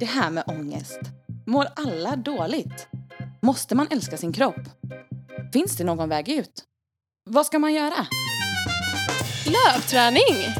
[0.00, 1.00] Det här med ångest.
[1.46, 2.86] Mår alla dåligt?
[3.42, 4.60] Måste man älska sin kropp?
[5.52, 6.62] Finns det någon väg ut?
[7.30, 8.06] Vad ska man göra?
[9.46, 10.54] Löpträning!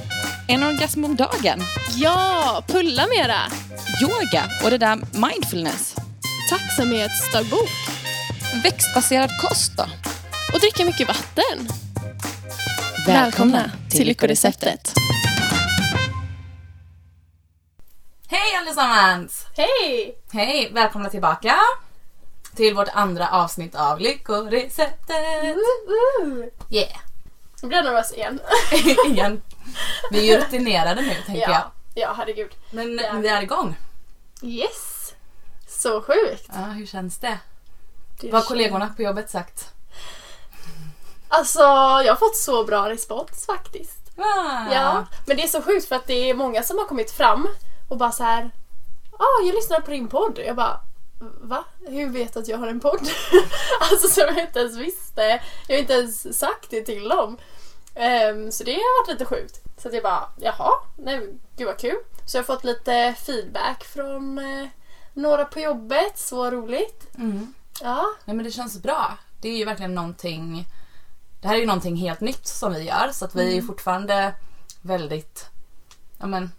[0.48, 1.60] En orgasm om dagen?
[1.96, 3.38] Ja, pulla mera!
[4.02, 5.94] Yoga och det där mindfulness?
[6.50, 7.70] Tacksamhetsdagbok.
[8.62, 9.84] Växtbaserad kost då?
[10.54, 11.68] Och dricka mycket vatten.
[13.06, 14.92] Välkomna till Lyckoreceptet.
[18.78, 19.46] Allesammans!
[19.56, 20.18] Hej!
[20.32, 20.70] Hej!
[20.72, 21.54] Välkomna tillbaka
[22.54, 25.56] till vårt andra avsnitt av Lyckoreceptet.
[26.70, 26.98] Yeah!
[27.62, 28.40] Nu blir jag nervös igen.
[29.06, 29.42] Igen.
[30.10, 31.50] Vi är ju rutinerade nu tänker jag.
[31.50, 32.50] ja, ja, herregud.
[32.70, 33.12] Men Ja.
[33.12, 33.76] vi är igång.
[34.42, 35.12] Yes!
[35.68, 36.48] Så sjukt.
[36.52, 37.38] Ja, hur känns det?
[38.20, 39.68] Det Vad har kollegorna på jobbet sagt?
[41.28, 41.60] Alltså,
[42.04, 43.96] jag har fått så bra respons faktiskt.
[44.16, 44.72] Ah.
[44.72, 47.48] Ja, men det är så sjukt för att det är många som har kommit fram
[47.88, 48.50] och bara så här.
[49.20, 50.40] Ja, ah, jag lyssnar på din podd.
[50.46, 50.80] Jag bara,
[51.40, 51.64] va?
[51.88, 53.00] Hur vet du att jag har en podd?
[53.80, 55.40] alltså som jag inte ens visste.
[55.68, 57.38] Jag har inte ens sagt det till dem.
[57.94, 59.60] Ehm, så det har varit lite sjukt.
[59.76, 61.96] Så att jag bara, jaha, nej gud vad kul.
[62.26, 64.68] Så jag har fått lite feedback från eh,
[65.12, 67.16] några på jobbet, så roligt.
[67.18, 67.54] Mm.
[67.82, 69.18] Ja, Nej men det känns bra.
[69.40, 70.66] Det är ju verkligen någonting
[71.40, 73.62] Det här är ju någonting helt nytt som vi gör så att vi är ju
[73.62, 74.34] fortfarande
[74.82, 75.50] väldigt
[76.18, 76.52] ja men,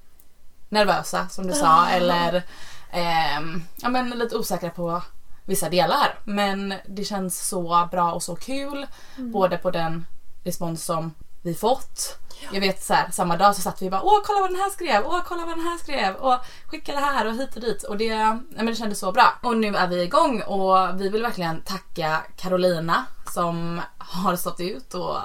[0.71, 2.43] nervösa som du sa eller
[2.91, 5.01] ehm, ja men lite osäkra på
[5.45, 6.19] vissa delar.
[6.23, 10.05] Men det känns så bra och så kul både på den
[10.43, 12.17] respons som vi fått.
[12.51, 14.69] Jag vet så här, samma dag så satt vi bara åh kolla vad den här
[14.69, 17.83] skrev, åh kolla vad den här skrev och skicka det här och hit och dit.
[17.83, 19.33] Och det, ja, men det kändes så bra.
[19.43, 24.93] Och nu är vi igång och vi vill verkligen tacka Carolina som har stått ut
[24.93, 25.19] och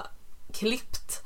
[0.53, 1.26] klippt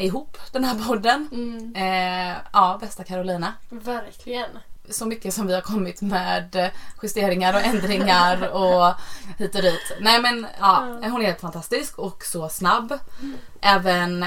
[0.00, 1.28] ihop den här podden.
[1.32, 3.52] mm, Eh, ja, bästa Carolina.
[3.70, 4.50] verkligen.
[4.90, 6.70] Så mycket som vi har kommit med
[7.02, 8.94] justeringar och ändringar och
[9.38, 9.92] hit och dit.
[10.00, 12.98] Nej men ja, hon är helt fantastisk och så snabb.
[13.60, 14.26] Även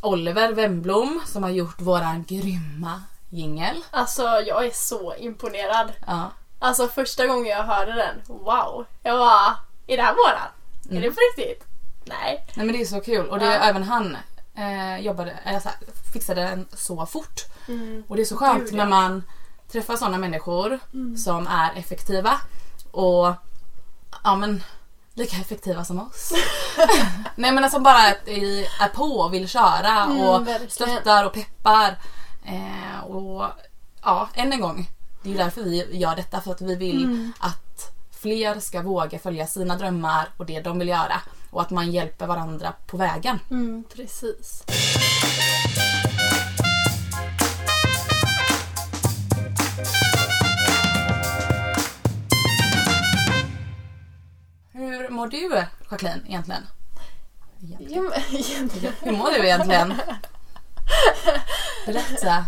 [0.00, 3.84] Oliver Wemblom som har gjort våran grymma jingel.
[3.90, 5.92] Alltså jag är så imponerad.
[6.06, 6.30] Ja.
[6.58, 8.86] Alltså första gången jag hörde den, wow.
[9.02, 9.56] Jag bara,
[9.86, 10.48] är det här våran?
[10.98, 11.64] Är det på riktigt?
[12.04, 12.46] Nej.
[12.56, 13.52] Nej men det är så kul och det Ja.
[13.52, 14.16] är även han
[14.56, 15.78] eh, jobbade, eller så här,
[16.12, 17.40] fixade den så fort.
[17.68, 18.02] Mm.
[18.08, 18.76] Och det är så skönt Gud, ja.
[18.76, 19.22] när man
[19.72, 20.78] träffar sådana människor
[21.16, 22.40] som är effektiva
[22.90, 23.32] och
[24.24, 24.62] ja men
[25.14, 26.32] lika effektiva som oss.
[27.36, 30.70] Nej men som bara är, är på och vill köra Mm, och verkligen.
[30.70, 31.98] stöttar och peppar.
[32.44, 33.44] Eh, och
[34.02, 34.90] ja, än en gång.
[35.22, 37.32] Det är ju därför vi gör detta för att vi vill Mm.
[37.38, 41.20] att fler ska våga följa sina drömmar och det de vill göra
[41.50, 43.38] och att man hjälper varandra på vägen.
[43.50, 44.64] Mm, precis.
[54.72, 56.62] Hur mår du Jacqueline egentligen?
[58.30, 58.92] egentligen?
[59.00, 59.94] Hur mår du egentligen?
[61.86, 62.44] Berätta.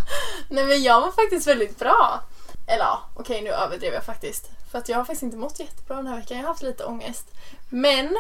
[0.49, 2.21] Nej men jag var faktiskt väldigt bra.
[2.67, 4.51] Eller ja, okej nu överdrev jag faktiskt.
[4.71, 6.37] För att jag har faktiskt inte mått jättebra den här veckan.
[6.37, 7.27] Jag har haft lite ångest.
[7.69, 8.17] Men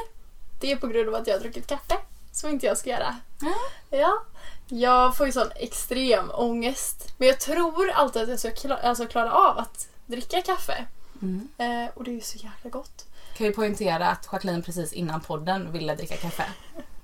[0.60, 1.96] det är på grund av att jag har druckit kaffe.
[2.32, 3.16] Som inte jag ska göra.
[3.40, 3.54] Ja.
[3.98, 4.22] Ja.
[4.68, 7.14] Jag får ju sån extrem ångest.
[7.18, 10.84] Men jag tror alltid att jag ska kla- alltså klara av att dricka kaffe.
[11.22, 11.48] Mm.
[11.58, 13.04] Eh, och det är ju så jäkla gott.
[13.36, 16.44] Kan vi poängtera att Jacqueline precis innan podden ville dricka kaffe.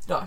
[0.07, 0.23] Då.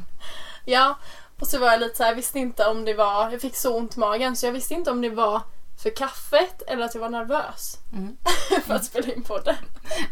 [0.65, 0.97] Ja,
[1.39, 3.77] och så var jag lite så här, visste inte om det var, jag fick så
[3.77, 5.41] ont i magen så jag visste inte om det var
[5.77, 8.17] för kaffet eller att jag var nervös Mm.
[8.65, 9.55] för att spela in podden.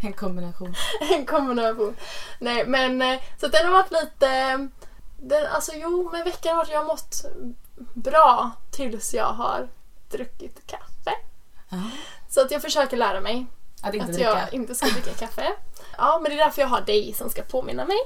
[0.02, 0.76] En kombination.
[1.12, 1.96] En kombination.
[2.40, 4.68] Nej men eh, så att den har varit lite,
[5.18, 7.26] den, alltså jo men veckan har jag mått
[7.94, 9.68] bra tills jag har
[10.12, 11.12] druckit kaffe.
[11.70, 11.82] Ja.
[12.30, 13.46] Så att jag försöker lära mig
[13.82, 15.48] Att inte att jag inte ska dricka kaffe.
[15.98, 17.98] Ja men det är därför jag har dig som ska påminna mig.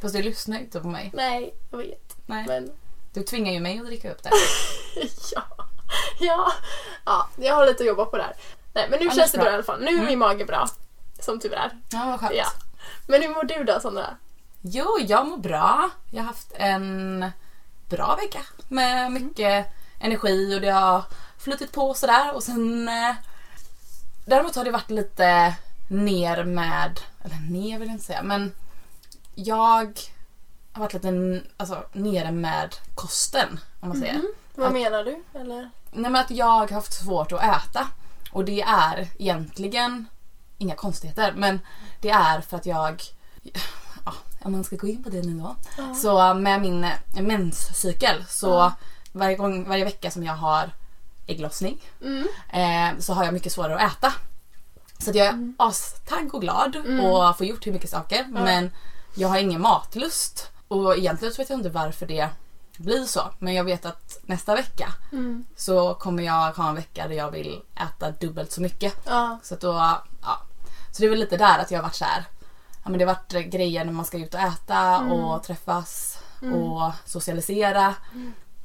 [0.00, 1.10] Fast du lyssnar inte på mig.
[1.14, 2.16] Nej, jag vet.
[2.26, 2.44] Nej.
[2.48, 2.72] Men
[3.12, 4.30] Du tvingar ju mig att dricka upp det.
[5.34, 5.57] ja,
[6.20, 6.52] ja,
[7.04, 8.32] ja, jag har lite att jobba på där.
[8.72, 9.44] Nej, men nu Annars känns det bra.
[9.44, 9.80] bra i alla fall.
[9.80, 10.04] Nu är Mm.
[10.06, 10.68] min mage bra.
[11.20, 11.70] Som tur är.
[11.92, 12.32] Ja, vad skönt.
[12.34, 12.46] Ja.
[13.06, 14.06] Men hur mår du då Sandra?
[14.60, 15.90] Jo, jag mår bra.
[16.10, 17.30] Jag har haft en
[17.88, 19.66] bra vecka med mycket
[20.00, 21.02] energi och det har
[21.38, 23.14] flutit på sådär och sen eh,
[24.26, 25.54] Däremot har det varit lite
[25.90, 28.54] ner med, eller ner vill jag inte säga men
[29.34, 29.56] jag
[30.72, 34.14] har varit lite alltså, nere med kosten om man säger.
[34.14, 34.32] Mhm.
[34.54, 35.22] Vad Att- menar du?
[35.40, 35.70] Eller?
[35.92, 37.88] Nej men att jag har haft svårt att äta.
[38.32, 40.06] Och det är egentligen
[40.58, 41.60] inga konstigheter men
[42.00, 43.02] det är för att jag
[44.04, 44.12] ja,
[44.42, 45.56] om man ska gå in på det nu då.
[45.78, 45.94] Ja.
[45.94, 46.86] Så med min
[47.20, 48.72] menscykel så Ja.
[49.12, 50.70] varje, gång, varje vecka som jag har
[51.26, 52.28] ägglossning Mm.
[52.52, 54.12] eh, så har jag mycket svårare att äta.
[54.98, 58.70] Så att jag är astagg och glad och får gjort hur mycket saker men
[59.14, 60.46] jag har ingen matlust.
[60.68, 62.28] Och egentligen så vet jag inte varför det
[62.78, 63.20] blir så.
[63.38, 65.44] Men jag vet att nästa vecka Mm.
[65.56, 68.94] så kommer jag ha en vecka där jag vill äta dubbelt så mycket.
[69.06, 69.38] Ja.
[69.42, 69.72] Så då,
[70.22, 70.42] ja.
[70.92, 72.24] Så det är väl lite där att jag har varit så här.
[72.84, 76.18] Ja men det har varit grejer när man ska ut och äta och träffas
[76.54, 77.94] och socialisera.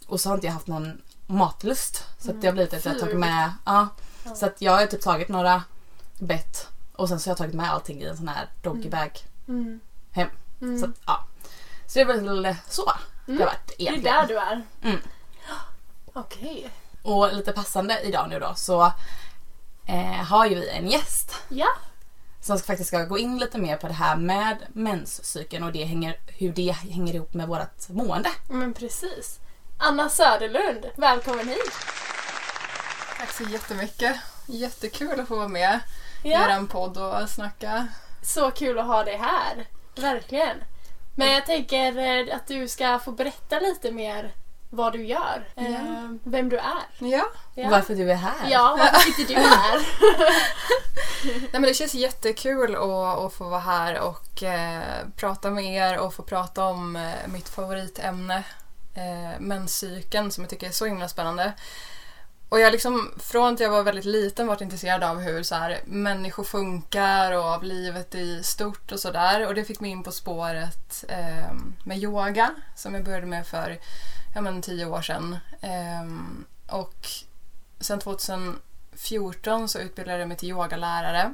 [0.08, 2.04] Och så har inte jag haft någon matlust.
[2.20, 3.88] Så att det har blivit att jag har tagit med, ja.
[4.36, 5.64] Så att jag har typ tagit några
[6.20, 9.80] bett och sen så har jag tagit med allting i en sån här doggybag Mm.
[10.12, 10.28] hem.
[10.80, 11.26] Så att, ja.
[11.94, 12.94] Så det är väl så
[13.26, 14.16] det har varit Det är egentligen.
[14.18, 14.62] där du är.
[14.84, 15.02] Mm.
[16.14, 16.70] Okej.
[17.04, 18.92] Och lite passande idag nu då så
[19.88, 21.68] eh, har ju vi en gäst Ja.
[22.42, 25.84] som ska- faktiskt ska gå in lite mer på det här med menscykeln och det
[25.84, 28.30] hänger, hur det hänger ihop med vårt mående.
[28.50, 29.40] Men precis.
[29.78, 31.74] Anna Söderlund, välkommen hit.
[33.20, 34.16] Tack så jättemycket.
[34.46, 35.80] Jättekul att få vara med
[36.24, 36.50] i Ja.
[36.60, 37.88] er podd och snacka.
[38.24, 39.68] Så kul att ha dig här.
[39.96, 40.58] Verkligen.
[41.16, 44.32] Men jag tänker eh, att du ska få berätta lite mer
[44.70, 45.48] vad du gör.
[45.56, 45.64] Ja.
[45.64, 46.84] Eh, Vem du är.
[47.00, 47.26] Ja.
[47.56, 47.70] Ja.
[47.70, 48.50] Varför du är här.
[48.52, 49.80] Ja, varför sitter du här?
[51.42, 54.82] Nej, men det känns jättekul att, att få vara här och eh,
[55.16, 58.44] prata med er och få prata om eh, mitt favoritämne,
[58.96, 61.54] eh, menscykeln, som jag tycker är så himla spännande.
[62.54, 65.82] Och jag liksom, från att jag var väldigt liten varit intresserad av hur så här,
[65.86, 69.48] människor funkar och av livet i stort och sådär.
[69.48, 71.54] Och det fick mig in på spåret eh,
[71.84, 73.80] med yoga som jag började med för
[74.36, 75.38] ja, men, tio år sedan.
[75.62, 77.08] Eh, och
[77.80, 81.34] sen 2014 så utbildade jag mig till yogalärare.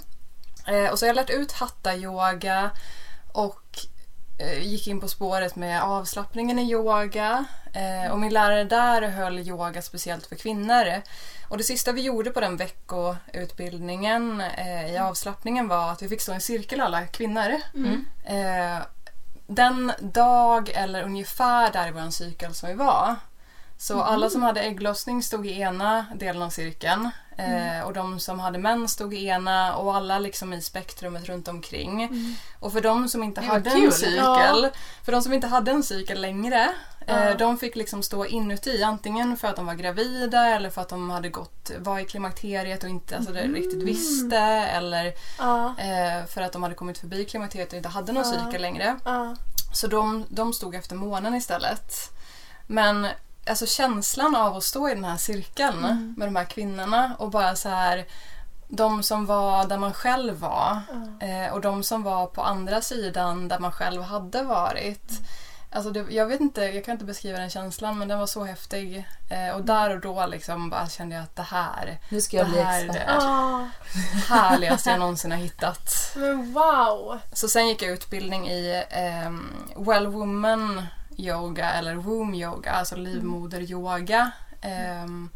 [0.67, 2.71] Eh, och så har jag lärt ut hatta-yoga
[3.33, 3.79] och
[4.61, 7.45] gick in på spåret med avslappningen i yoga.
[7.73, 11.01] Eh, och min lärare där höll yoga speciellt för kvinnor.
[11.47, 16.21] Och det sista vi gjorde på den veckoutbildningen eh, i avslappningen var att vi fick
[16.21, 17.55] stå i en cirkel alla kvinnor.
[17.75, 18.05] Mm.
[18.25, 18.83] Eh,
[19.47, 23.15] den dag eller ungefär där i vår cykel som vi var.
[23.81, 28.39] Så alla som hade ägglossning stod i ena delen av cirkeln eh, och de som
[28.39, 32.09] hade mens stod i ena och alla liksom i spektrumet runt omkring.
[32.59, 33.85] Och för de som inte hade kul.
[33.85, 34.69] en cykel, Ja.
[35.05, 36.69] för de som inte hade en cykel längre,
[37.07, 37.13] Ja.
[37.15, 40.89] eh, de fick liksom stå inuti antingen för att de var gravida eller för att
[40.89, 45.65] de hade gått, var i klimakteriet och inte alltså, det riktigt visste eller Ja.
[45.77, 48.99] eh, för att de hade kommit förbi klimakteriet och inte hade någon cykel längre.
[49.73, 51.93] Så de, de stod efter månen istället.
[52.67, 53.07] Men
[53.47, 56.13] alltså känslan av att stå i den här cirkeln Mm.
[56.17, 58.05] med de här kvinnorna och bara så här
[58.67, 60.81] de som var där man själv var
[61.19, 65.11] eh, och de som var på andra sidan där man själv hade varit.
[65.71, 68.43] Alltså det, jag vet inte, jag kan inte beskriva den känslan men den var så
[68.43, 69.07] häftig.
[69.29, 72.45] Eh, och där och då liksom bara kände jag att det här, Nu ska jag
[72.45, 73.07] Det bli här är expert.
[73.07, 73.13] det.
[73.13, 73.67] Ja.
[74.29, 76.11] härligaste jag någonsin har hittat.
[76.15, 77.19] Men wow.
[77.33, 78.83] Så sen gick jag utbildning i
[79.27, 80.85] um, Well Woman
[81.19, 84.31] yoga eller womb yoga, alltså livmoder-yoga.
[84.61, 85.29] Ehm,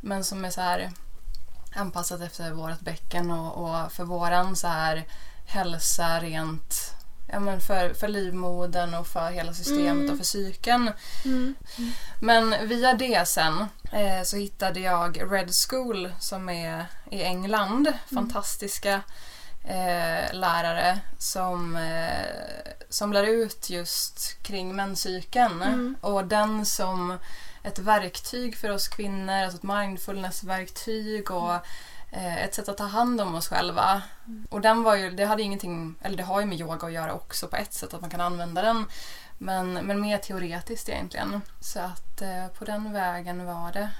[0.00, 0.90] men som är så här
[1.74, 5.06] anpassat efter vårt bäcken och, och för våran så här
[5.46, 6.74] hälsa rent
[7.32, 10.10] ja, men för, för livmodern och för hela systemet Mm.
[10.10, 10.90] och för psyken.
[11.24, 11.54] Mm.
[12.20, 17.92] Men via det sen eh, så hittade jag Red School som är i England.
[18.14, 19.00] Fantastiska
[19.66, 25.62] eh, lärare som, eh, som lär ut just kring menscykeln.
[25.62, 25.96] Mm.
[26.00, 27.18] Och den som
[27.62, 31.54] ett verktyg för oss kvinnor, alltså ett mindfulness-verktyg och
[32.10, 34.02] eh, ett sätt att ta hand om oss själva.
[34.50, 37.12] Och den var ju, det hade ingenting, eller det har ju med yoga att göra
[37.12, 38.84] också på ett sätt att man kan använda den.
[39.38, 41.40] Men, men mer teoretiskt egentligen.
[41.60, 43.90] Så att eh, på den vägen var det.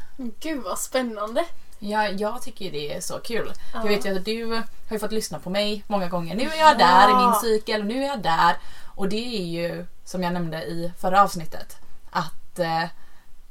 [0.40, 1.44] Gud vad spännande.
[1.78, 3.52] Ja, jag tycker det är så kul.
[3.74, 3.78] Ja.
[3.82, 6.34] Jag vet ju att du har ju fått lyssna på mig många gånger.
[6.34, 8.56] Nu är jag där i min cykel och nu är jag där.
[8.94, 11.76] Och det är ju som jag nämnde i förra avsnittet.
[12.10, 12.82] Att eh,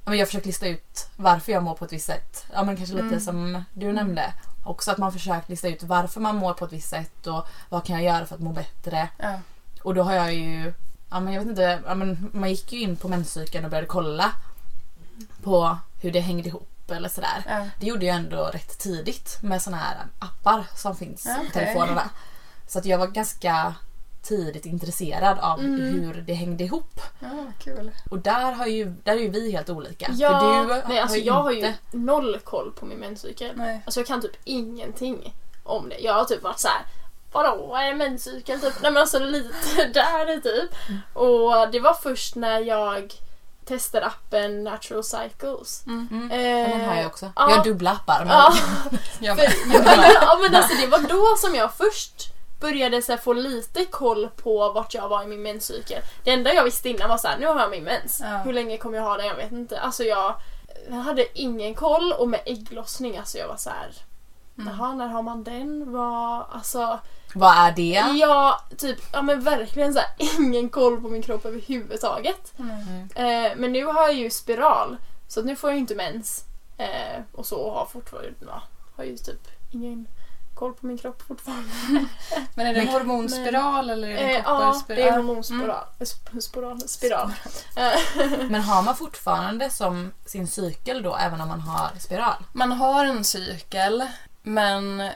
[0.05, 2.45] ja, jag försöker lista ut varför jag mår på ett visst sätt.
[2.53, 3.19] Ja men kanske lite Mm.
[3.19, 4.33] som du nämnde.
[4.65, 7.85] Också att man försöker lista ut varför man mår på ett visst sätt och vad
[7.85, 9.09] kan jag göra för att må bättre.
[9.17, 9.39] Ja.
[9.83, 10.73] Och då har jag ju,
[11.11, 13.87] ja men jag vet inte, ja, men man gick ju in på menscykeln och började
[13.87, 14.31] kolla
[15.43, 17.43] på hur det hängde ihop eller sådär.
[17.47, 17.65] Ja.
[17.79, 22.09] Det gjorde jag ändå rätt tidigt med såna här appar som finns Ja, på telefonerna.
[22.67, 23.73] Så att jag var ganska
[24.21, 25.79] tidigt intresserad av Mm.
[25.81, 27.01] hur det hängde ihop.
[27.19, 27.91] ja, kul.
[28.09, 30.07] Och där, har ju, där är ju vi helt olika.
[30.13, 31.73] Ja, För du nej, alltså har jag har inte...
[31.91, 33.51] ju noll koll på min menscykel.
[33.55, 33.81] Nej.
[33.85, 35.97] Alltså jag kan typ ingenting om det.
[35.99, 36.81] Jag har typ varit så här.
[37.31, 38.61] Vadå, vad är menscykel?
[38.61, 38.73] Typ.
[38.81, 40.69] Nej men alltså lite där typ.
[41.13, 43.13] Och det var först när jag
[43.65, 45.83] testade appen Natural Cycles.
[45.87, 46.29] Mm.
[46.31, 47.25] Ja, Eh, den har jag också.
[47.35, 47.49] ja.
[47.49, 48.19] Jag har dubbla appar.
[48.25, 48.27] Men...
[49.19, 49.43] Ja, för,
[50.21, 54.29] ja men alltså det var då som jag först började så här, få lite koll
[54.35, 56.01] på vart jag var i min menscykel.
[56.23, 58.19] Det enda jag visste innan var så här, nu har jag min mens.
[58.23, 58.27] Ja.
[58.27, 59.25] Hur länge kommer jag ha den?
[59.25, 59.79] Jag vet inte.
[59.79, 60.35] Alltså jag,
[60.89, 63.91] jag hade ingen koll och med ägglossning, alltså jag var så här.
[64.57, 64.73] Mm.
[64.73, 65.91] Jaha, när har man den?
[65.91, 66.99] Vad, alltså,
[67.35, 68.17] Vad är det?
[68.19, 72.53] jag typ, ja men verkligen så här, ingen koll på min kropp överhuvudtaget.
[72.59, 73.09] Mm.
[73.15, 76.43] Eh, men nu har jag ju spiral, så nu får jag ju inte mens.
[76.77, 78.61] Eh, och så och har fortfarande, ja,
[78.97, 80.07] har ju typ ingen
[80.55, 81.69] koll på min kropp fortfarande.
[82.55, 84.95] Men är det en Men- hormonspiral eller är det Eh, en ja, kopparspiral?
[84.97, 85.83] det är hormonspiral.
[85.99, 86.79] Sp- Spiral.
[86.87, 87.31] spiral.
[87.75, 87.91] Eh,
[88.49, 92.43] Men har man fortfarande som sin cykel då även om man har spiral?
[92.53, 94.07] Man har en cykel,
[94.43, 95.09] men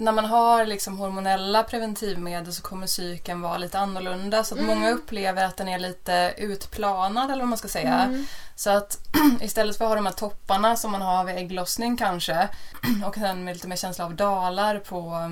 [0.00, 4.44] när man har liksom hormonella preventivmedel så kommer cykeln vara lite annorlunda.
[4.44, 4.74] Så att Mm.
[4.78, 7.94] många upplever att den är lite utplanad eller vad man ska säga.
[8.02, 8.26] Mm.
[8.56, 8.98] Så att
[9.40, 12.48] istället för att ha de här topparna som man har vid ägglossning kanske
[13.06, 15.30] och sen med lite mer känsla av dalar på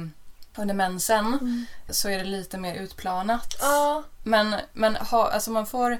[0.58, 1.66] under mensen Mm.
[1.90, 3.56] så är det lite mer utplanat.
[3.60, 5.98] Ja, Men, men ha, alltså man får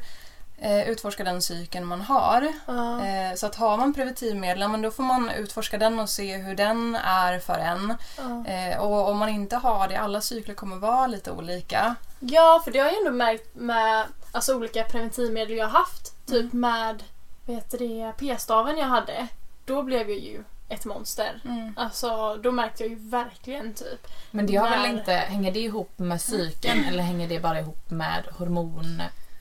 [0.87, 2.53] utforska den cykeln man har.
[2.67, 3.07] ja.
[3.07, 6.55] Eh, så att har man preventivmedel, men då får man utforska den och se hur
[6.55, 7.95] den är för en.
[8.19, 8.47] ja.
[8.53, 11.95] Eh, och om man inte har det, alla cykler kommer vara lite olika.
[12.21, 16.27] Ja, för det har jag ändå märkt med alltså, olika preventivmedel jag har haft.
[16.27, 17.03] Typ med
[17.47, 19.27] heter det, p-staven jag hade.
[19.65, 21.41] Då blev jag ju ett monster.
[21.77, 24.07] Alltså, då märkte jag ju verkligen typ.
[24.31, 27.61] Men det har väl När- inte, hänger det ihop med cykeln eller hänger det bara
[27.61, 28.25] ihop med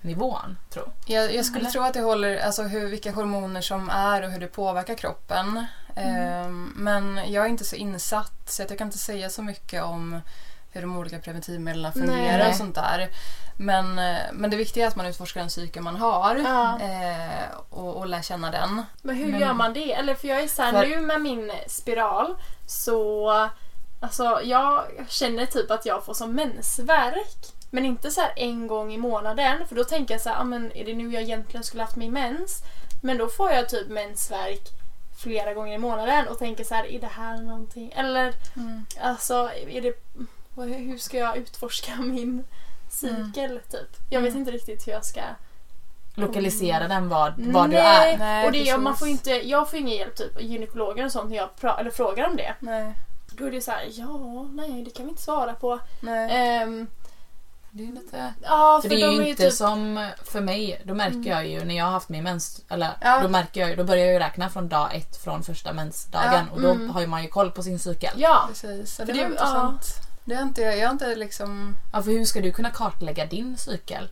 [0.06, 0.58] hormonnivån?
[0.70, 1.72] Tror Jag, jag skulle Eller?
[1.72, 5.66] tro att det håller, alltså hur, vilka hormoner som är och hur det påverkar kroppen.
[5.96, 9.84] Eh, men jag är inte så insatt så att jag kan inte säga så mycket
[9.84, 10.22] om
[10.72, 12.50] hur de olika preventivmedlen fungerar Nej.
[12.50, 13.10] och sånt där.
[13.58, 16.80] Men, eh, men det viktiga är att man utforskar den cykel man har Ja.
[16.82, 18.82] eh, och, och lär känna den.
[19.02, 19.94] Men hur Men- gör man det?
[19.94, 22.36] Eller för jag är så här, För- nu med min spiral
[22.68, 23.32] så
[24.00, 27.55] Alltså jag känner typ att jag får som mensvärk.
[27.76, 30.44] Men inte så här en gång i månaden för då tänker jag så här, ah,
[30.44, 32.62] men är det nu jag egentligen skulle haft min mens?
[33.02, 34.62] Men då får jag typ mensvärk
[35.18, 37.92] flera gånger i månaden och tänker så här, är det här någonting?
[37.96, 38.34] Eller
[39.02, 39.94] alltså, är det,
[40.78, 42.44] hur ska jag utforska min
[42.90, 43.90] cykel typ?
[44.10, 44.40] Jag vet Mm.
[44.40, 45.22] inte riktigt hur jag ska
[46.18, 48.18] Lokalisera den vad, vad du är.
[48.18, 48.78] Nej, och det, precis.
[48.78, 51.92] man får inte, jag får ingen hjälp typ gynekologer och sånt när jag pra, eller
[51.92, 52.56] frågar om det.
[52.60, 52.94] Nej.
[53.38, 55.80] Då är det så här, ja, nej det kan vi inte svara på.
[56.02, 56.68] Nej.
[57.78, 58.34] Det är lite...
[58.44, 59.54] ja, För för, det är de ju är inte typ...
[59.54, 61.28] som för mig, då märker Mm.
[61.30, 63.20] jag ju när jag har haft min mens, eller Ja.
[63.22, 66.46] då märker jag ju, då börjar jag ju räkna från dag ett från första mensdagen
[66.50, 66.90] Ja, och då mm.
[66.90, 68.14] har ju man ju koll på sin cykel.
[68.18, 69.00] Ja, Precis.
[69.00, 69.86] Ja, För det det- var intressant.
[70.26, 71.78] Det har inte, jag har inte liksom...
[71.94, 74.10] Ja, för hur ska du kunna kartlägga din cykel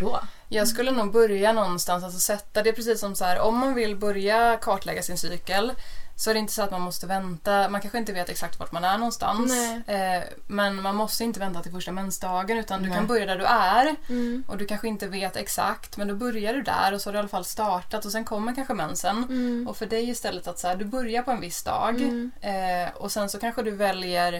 [0.00, 0.20] då?
[0.48, 3.74] Jag skulle nog börja någonstans, alltså sätta det är precis som så här, om man
[3.74, 5.72] vill börja kartlägga sin cykel
[6.18, 8.72] så är det inte så att man måste vänta, man kanske inte vet exakt vart
[8.72, 9.52] man är någonstans.
[9.86, 12.98] Eh, men man måste inte vänta till första mensdagen utan du Nej.
[12.98, 16.52] kan börja där du är mm, och du kanske inte vet exakt men då börjar
[16.54, 19.16] du där och så har du i alla fall startat och sen kommer kanske mensen.
[19.24, 22.30] mm, Och för dig istället att så här, du börjar på en viss dag Mm.
[22.40, 24.32] eh, och sen så kanske du väljer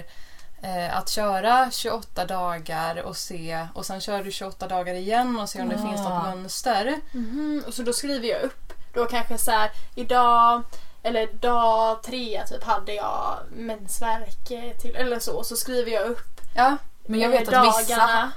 [0.63, 5.49] eh, att köra 28 dagar och se och sen kör du 28 dagar igen och
[5.49, 5.87] ser om det Ah.
[5.91, 6.95] finns något mönster.
[7.13, 7.65] mhm.
[7.67, 10.63] Och så då skriver jag upp, då kanske så här, idag
[11.07, 14.45] eller dag tre typ hade jag mensvärk
[14.81, 15.45] till, eller så.
[15.45, 17.97] Så skriver jag upp Ja, Men jag vet att vissa...
[17.97, 18.33] dagarna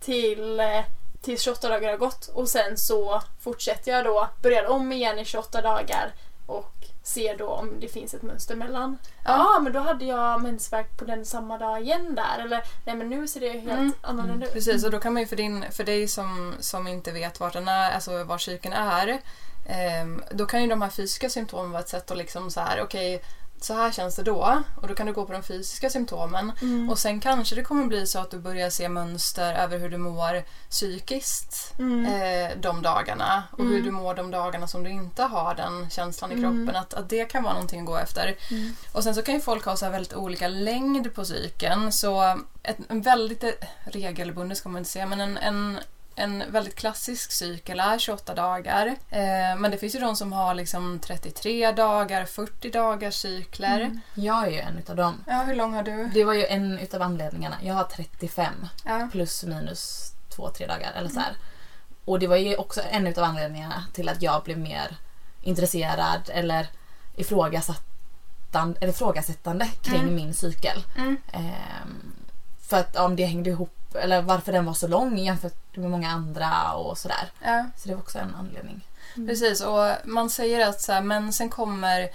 [0.00, 0.60] till,
[1.22, 5.24] till 28 dagar har gått och sen så fortsätter jag då, börjar om igen i
[5.24, 6.12] 28 dagar
[6.46, 8.98] och ser då om det finns ett mönster mellan.
[9.24, 12.44] Ja, ah, men då hade jag mensvärk på den samma dag igen där.
[12.44, 13.92] Eller nej men nu ser det helt Mm.
[14.00, 14.52] annorlunda ut.
[14.52, 14.84] precis.
[14.84, 17.68] Och då kan man ju för, din, för dig som, som inte vet vart den
[17.68, 19.20] är, alltså var cykeln är,
[20.30, 23.22] då kan ju de här fysiska symptomen vara ett sätt att liksom så här, okej,
[23.60, 24.62] så här känns det då.
[24.82, 26.52] Och då kan du gå på de fysiska symptomen.
[26.62, 26.90] Mm.
[26.90, 29.98] Och sen kanske det kommer bli så att du börjar se mönster över hur du
[29.98, 32.06] mår psykiskt Mm.
[32.06, 33.84] eh, de dagarna och hur Mm.
[33.84, 36.66] du mår de dagarna som du inte har den känslan i Mm.
[36.66, 36.80] kroppen.
[36.82, 38.36] Att, att det kan vara någonting att gå efter.
[38.50, 38.74] Mm.
[38.92, 41.92] Och sen så kan ju folk ha så väldigt olika längd på cykeln.
[41.92, 43.50] Så ett, en väldigt eh,
[43.84, 45.78] regelbundet ska man inte säga men en, en
[46.18, 48.86] en väldigt klassisk cykel är 28 dagar.
[49.10, 53.80] Eh, men det finns ju de som har liksom 33 dagar, 40 dagars cykler.
[53.80, 54.00] Mm.
[54.14, 55.24] Jag är ju en utav dem.
[55.26, 56.10] Ja, hur lång har du?
[56.14, 57.56] Det var ju en utav anledningarna.
[57.62, 59.08] Jag har 35 Ja.
[59.12, 61.32] plus minus två, tre dagar eller så här.
[62.04, 64.96] Och det var ju också en utav anledningarna till att jag blev mer
[65.42, 66.66] intresserad eller
[67.16, 70.14] ifrågasättande, eller ifrågasättande kring Mm.
[70.14, 70.84] min cykel.
[70.96, 71.16] Mm.
[71.32, 72.12] Ehm,
[72.68, 76.10] för att om det hängde ihop, eller varför den var så lång jämfört med många
[76.10, 77.30] andra och sådär.
[77.44, 77.64] Ja.
[77.76, 78.80] Så det var också en anledning.
[79.14, 82.08] Precis, och man säger att så här, mensen kommer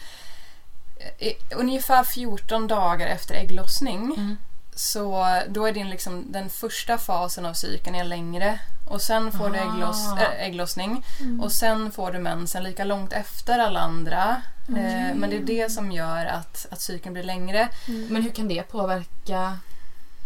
[1.19, 4.03] i, ungefär 14 dagar efter ägglossning.
[4.17, 4.37] Mm.
[4.75, 8.59] Så då är din liksom, den första fasen av cykeln är längre.
[8.89, 10.19] Och sen får du äggloss, Ah.
[10.21, 11.05] äh, ägglossning.
[11.41, 14.41] Och sen får du mensen lika långt efter alla andra.
[14.67, 17.69] Eh, men det är det som gör att, att cykeln blir längre.
[18.09, 19.57] Men hur kan det påverka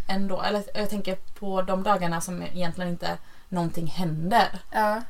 [0.08, 0.42] ändå?
[0.42, 3.18] Eller jag tänker på de dagarna som egentligen inte
[3.50, 4.60] någonting händer.
[4.72, 5.02] Ja.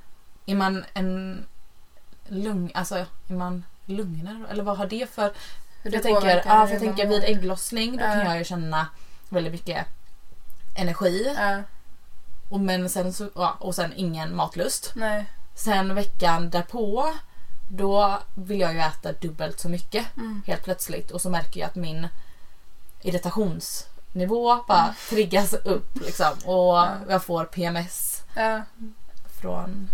[0.45, 1.45] Är man en
[2.27, 2.95] lugn, alltså
[3.27, 4.45] är man lugnare?
[4.49, 5.33] Eller vad har det för...
[5.83, 8.11] Hur jag tänker, ja, för jag tänker vid ägglossning då Ja.
[8.11, 8.87] kan jag ju känna
[9.29, 9.87] väldigt mycket
[10.75, 11.33] energi.
[11.37, 11.61] Ja,
[12.49, 14.91] Och, men sen så, ja, och sen ingen matlust.
[14.95, 15.25] nej.
[15.55, 17.13] Sen veckan därpå
[17.71, 20.41] då vill jag ju äta dubbelt så mycket Mm.
[20.47, 22.07] helt plötsligt och så märker jag att min
[24.21, 26.89] irritationsnivå bara triggas upp liksom och Ja.
[27.09, 28.61] jag får PMS Ja,
[29.41, 29.89] från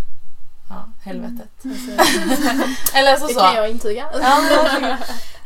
[0.69, 1.49] ja, helvetet.
[1.63, 1.99] precis.
[2.95, 3.39] Eller så Det så.
[3.39, 4.09] kan jag intyga.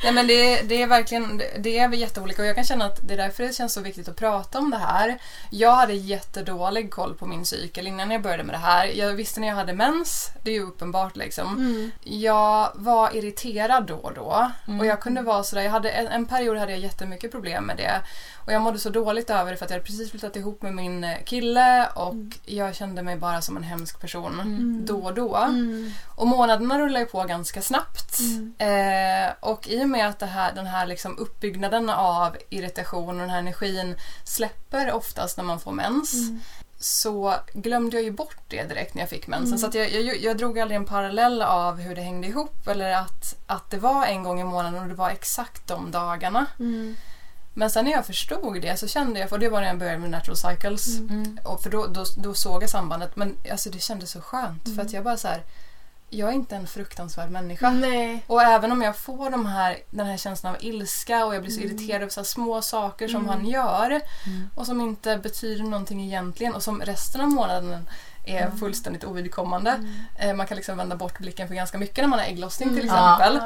[0.03, 3.13] Nej men det, det är verkligen, det- är jätteolika och jag kan känna att det
[3.13, 5.17] är därför det känns så viktigt att prata om det här.
[5.49, 8.85] Jag hade jättedålig koll på min cykel innan jag började med det här.
[8.85, 11.57] Jag visste när jag hade mens, det är ju uppenbart liksom.
[11.57, 11.91] Mm.
[12.03, 14.79] Jag var irriterad då och då Mm.
[14.79, 17.77] och jag kunde vara sådär, jag hade, en, en period hade jag jättemycket problem med
[17.77, 18.01] det.
[18.47, 20.73] Och jag mådde så dåligt över det för att jag hade precis flyttat ihop med
[20.75, 24.85] min eh, kille och jag kände mig bara som en hemsk person Mm.
[24.85, 25.35] då och då.
[25.35, 25.91] Mm.
[26.15, 28.19] Och månaderna rullar ju på ganska snabbt.
[28.19, 28.53] Mm.
[29.27, 33.29] Eh, och i och med att här, den här liksom uppbyggnaden av irritation och den
[33.29, 36.39] här energin släpper oftast när man får mens Mm.
[36.79, 39.59] så glömde jag ju bort det direkt när jag fick mensen.
[39.59, 42.91] Så att jag, jag, jag drog aldrig en parallell av hur det hängde ihop eller
[42.91, 46.45] att, att det var en gång i månaden och det var exakt de dagarna.
[46.59, 46.95] Mm.
[47.57, 49.97] Men sen när jag förstod det så kände jag, för det var när jag började
[49.97, 51.39] med Natural Cycles, Mm.
[51.43, 53.15] och för då, då, då såg jag sambandet.
[53.15, 54.85] Men alltså, det kändes så skönt för Mm.
[54.85, 55.43] att jag bara så här,
[56.09, 57.69] jag är inte en fruktansvärd människa.
[57.69, 58.23] Nej.
[58.27, 61.51] Och även om jag får de här, den här känslan av ilska och jag blir
[61.51, 61.75] så Mm.
[61.75, 63.29] irriterad över så här små saker som Mm.
[63.29, 63.89] han gör
[64.25, 64.49] Mm.
[64.55, 67.89] och som inte betyder någonting egentligen och som resten av månaden
[68.25, 68.57] är Mm.
[68.57, 69.79] fullständigt ovidkommande.
[70.19, 72.89] Eh, man kan liksom vända bort blicken för ganska mycket när man har ägglossning till
[72.89, 72.95] Mm.
[72.95, 73.39] exempel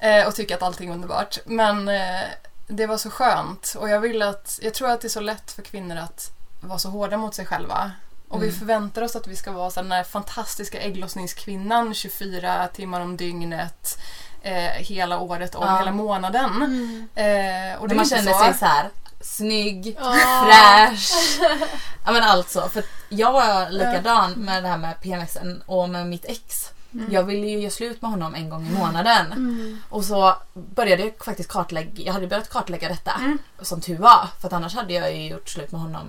[0.00, 0.08] Ja.
[0.08, 1.38] eh, och tycka att allting är underbart.
[1.46, 2.20] Men eh,
[2.66, 5.50] det var så skönt och jag vill att, jag tror att det är så lätt
[5.52, 7.90] för kvinnor att vara så hårda mot sig själva.
[8.28, 8.58] Och vi Mm.
[8.58, 13.98] förväntar oss att vi ska vara så den här fantastiska ägglossningskvinnan 24 timmar om dygnet
[14.42, 15.78] eh, hela året om Ja.
[15.78, 16.50] hela månaden.
[16.54, 17.08] Mm.
[17.14, 18.38] Eh, och det man känner så.
[18.38, 20.14] sig så här snygg, Ja.
[20.44, 21.12] fräsch.
[22.06, 26.24] Ja men alltså, för jag var likadan med det här med PMSen och med mitt
[26.24, 26.70] ex.
[27.10, 29.32] Jag ville ju göra slut med honom en gång i månaden.
[29.32, 29.78] Mm.
[29.88, 33.12] Och så började jag faktiskt kartlägga, jag hade börjat kartlägga detta.
[33.12, 33.38] Mm.
[33.60, 36.06] Som tur var, för annars hade jag ju gjort slut med honom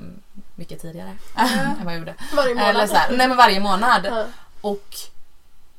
[0.55, 2.15] mycket tidigare än vad jag gjorde.
[2.35, 2.69] Varje månad.
[2.69, 4.25] Eller så här, nej men varje månad.
[4.61, 4.95] Och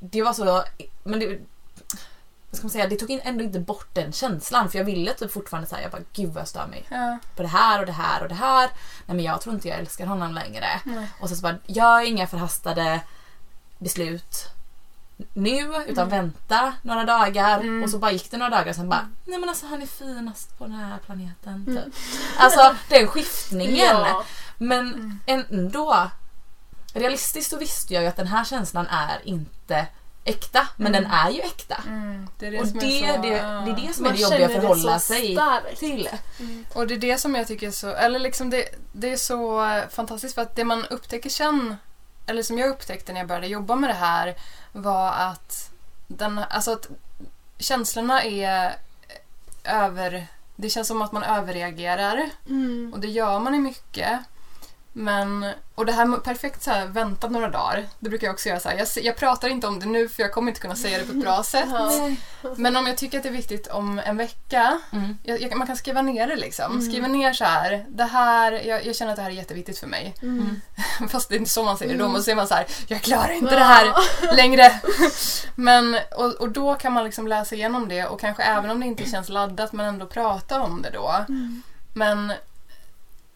[0.01, 0.65] det var så,
[1.05, 1.39] men det,
[2.51, 5.33] vad ska man säga, det tog ändå inte bort den känslan för jag ville typ
[5.33, 7.93] fortfarande säga jag bara gud vad jag stör mig Ja, på det här och det
[7.93, 8.71] här och det här.
[9.07, 10.67] Nej men jag tror inte jag älskar honom längre.
[10.85, 11.11] nej.
[11.21, 13.01] Och så, så bara, gör inga förhastade
[13.79, 14.49] beslut
[15.35, 17.83] nu utan vänta några dagar Mm.
[17.83, 19.87] och så bara gick det några dagar och sen bara nej men alltså han är
[19.87, 21.65] finast på den här planeten.
[21.69, 21.85] Mm.
[21.85, 21.95] Typ.
[22.39, 23.77] Alltså den skiftningen.
[23.97, 24.25] Ja.
[24.59, 25.21] Men Mm.
[25.27, 26.11] ändå
[26.95, 29.87] realistiskt så visste jag ju att den här känslan är inte
[30.25, 31.03] äkta men Mm.
[31.03, 31.83] den är ju äkta.
[31.87, 34.19] Mm, det är det och det, är så, det, det är det som är det
[34.19, 35.39] jobbiga att förhålla sig
[35.79, 36.09] till.
[36.41, 36.65] Mm.
[36.75, 39.65] Och det är det som jag tycker är så, eller liksom det, det är så
[39.65, 41.77] eh, fantastiskt för att det man upptäcker sen,
[42.27, 44.35] eller som jag upptäckte när jag började jobba med det här,
[44.77, 45.71] var att,
[46.07, 46.89] den, alltså att
[47.59, 48.75] känslorna är
[49.65, 52.91] över, det känns som att man överreagerar Mm.
[52.95, 54.19] och det gör man i mycket.
[54.99, 58.49] Men, och det här med perfekt så här, vänta några dagar, det brukar jag också
[58.49, 58.77] göra så här.
[58.79, 61.13] Jag, jag pratar inte om det nu för jag kommer inte kunna säga det på
[61.13, 61.69] ett bra sätt.
[62.57, 65.19] Men om jag tycker att det är viktigt om en vecka Mm.
[65.23, 66.73] jag, jag, man kan skriva ner det liksom.
[66.73, 66.83] Mm.
[66.91, 67.85] Skriva ner så här.
[67.89, 70.15] Det här jag, jag känner att det här är jätteviktigt för mig.
[70.23, 70.61] Mm.
[71.09, 71.99] Fast det är inte så man säger det.
[71.99, 72.13] Då Mm.
[72.17, 72.67] måste man så här.
[72.89, 73.93] Jag klarar inte det här
[74.37, 74.81] längre.
[75.55, 78.87] Men, och, och då kan man liksom läsa igenom det och kanske även om det
[78.87, 81.25] inte känns laddat men ändå prata om det då.
[81.29, 81.63] Mm.
[81.95, 82.33] Men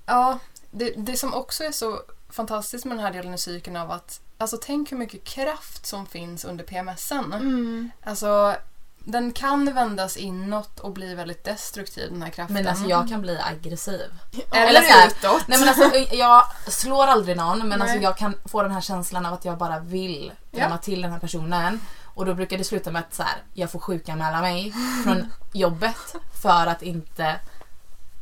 [0.07, 0.39] ja,
[0.71, 4.21] det, det som också är så fantastiskt med den här delen i cykeln av att
[4.41, 7.33] Alltså tänk hur mycket kraft som finns under PMSen.
[7.33, 7.91] Mm.
[8.05, 8.57] Alltså,
[8.99, 12.55] den kan vändas inåt och bli väldigt destruktiv den här kraften.
[12.55, 14.13] Men alltså jag kan bli aggressiv.
[14.53, 15.49] Eller, Eller så här, utåt.
[15.49, 17.81] Nej men alltså jag slår aldrig någon men Nej.
[17.81, 21.13] alltså jag kan få den här känslan av att jag bara vill drämma till den
[21.13, 21.81] här personen.
[22.05, 26.15] Och då brukar det sluta med att så här, jag får sjukanmäla mig från jobbet
[26.43, 27.41] för att inte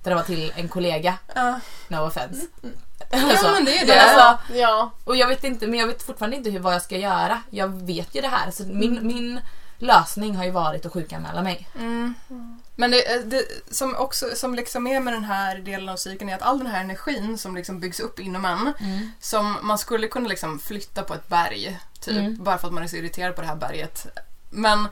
[0.02, 1.18] drämma till en kollega.
[1.34, 1.60] Ja.
[1.88, 2.46] No offense.
[3.12, 4.00] Alltså, Ja men det är det.
[4.02, 4.90] alltså, Ja.
[5.04, 7.42] och jag vet inte, men jag vet fortfarande inte hur, vad jag ska göra.
[7.50, 8.50] Jag vet ju det här.
[8.50, 9.40] Så min, min
[9.78, 11.68] lösning har ju varit att sjukanmäla mig.
[11.78, 12.14] Mm.
[12.76, 16.34] Men det, det som också som liksom är med den här delen av cykeln är
[16.34, 18.72] att all den här energin som liksom byggs upp inom en
[19.20, 22.44] som man skulle kunna liksom flytta på ett berg typ Mm.
[22.44, 24.06] bara för att man är så irriterad på det här berget.
[24.50, 24.88] Men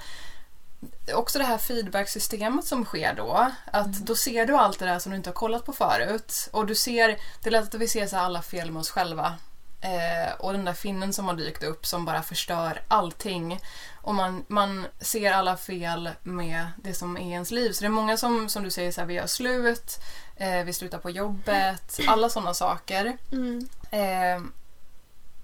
[1.15, 3.51] också det här feedbacksystemet som sker då.
[3.65, 6.49] Att då ser du allt det där som du inte har kollat på förut.
[6.53, 7.09] Och du ser,
[7.43, 9.35] det är lätt att vi ser så alla fel med oss själva.
[9.81, 13.61] Eh, och den där finnen som har dykt upp som bara förstör allting.
[14.03, 17.73] Och man, man ser alla fel med det som är ens liv.
[17.73, 19.99] Så det är många som, som du säger, så här, vi gör slut,
[20.37, 23.17] eh, vi slutar på jobbet, alla sådana saker.
[23.33, 23.69] Mm.
[23.91, 24.49] Eh,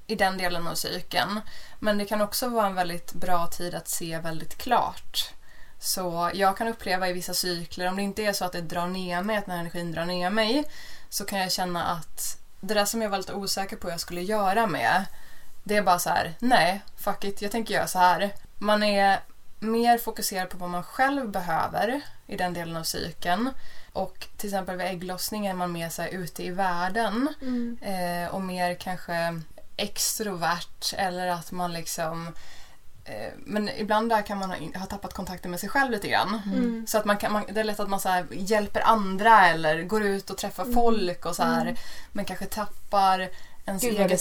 [0.07, 1.41] I den delen av cykeln.
[1.79, 5.31] Men det kan också vara en väldigt bra tid att se väldigt klart.
[5.79, 8.87] Så jag kan uppleva i vissa cykler, om det inte är så att det drar
[8.87, 10.65] ner mig, att den här energin drar ner mig,
[11.09, 14.01] så kan jag känna att det där som jag var lite osäker på hur jag
[14.01, 15.05] skulle göra med,
[15.65, 18.35] det är bara så här: nej, fuck it, jag tänker göra så här.
[18.59, 19.21] Man är
[19.59, 23.51] mer fokuserad på vad man själv behöver i den delen av cykeln.
[23.93, 27.79] Och till exempel vid ägglossning är man mer så här ute i världen Mm.
[27.83, 29.41] eh, och mer kanske
[29.77, 32.27] extrovert eller att man liksom
[33.05, 36.41] eh, men ibland där kan man ha, tappat kontakten med sig själv lite grann.
[36.47, 36.87] Mm.
[36.89, 39.83] Så att man kan, man, det är lätt att man så här hjälper andra eller
[39.83, 40.75] går ut och träffar Mm.
[40.75, 41.77] folk och så här, Mm.
[42.13, 43.29] men kanske tappar
[43.67, 44.21] ens Gud, eget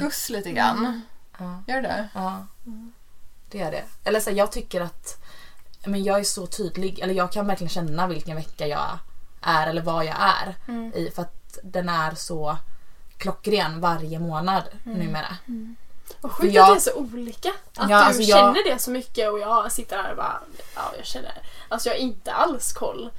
[0.00, 1.02] fokus lite grann.
[1.38, 1.62] Ja.
[1.66, 2.08] Gör det?
[2.14, 2.46] Ja.
[3.50, 3.84] Det är det.
[4.04, 5.22] Eller så här, jag tycker att
[5.86, 6.98] men jag är så tydlig.
[6.98, 8.98] Eller jag kan verkligen känna vilken vecka jag
[9.42, 10.92] är eller vad jag är Mm.
[10.94, 11.10] i.
[11.14, 12.56] För att den är så
[13.22, 14.98] klockren varje månad Mm.
[14.98, 15.36] numera.
[16.20, 17.48] Vad sjukt jag- att det är så olika.
[17.48, 20.40] Att Ja, du alltså jag- känner det så mycket och jag sitter här och bara,
[20.74, 23.10] ja jag känner, alltså jag har inte alls koll.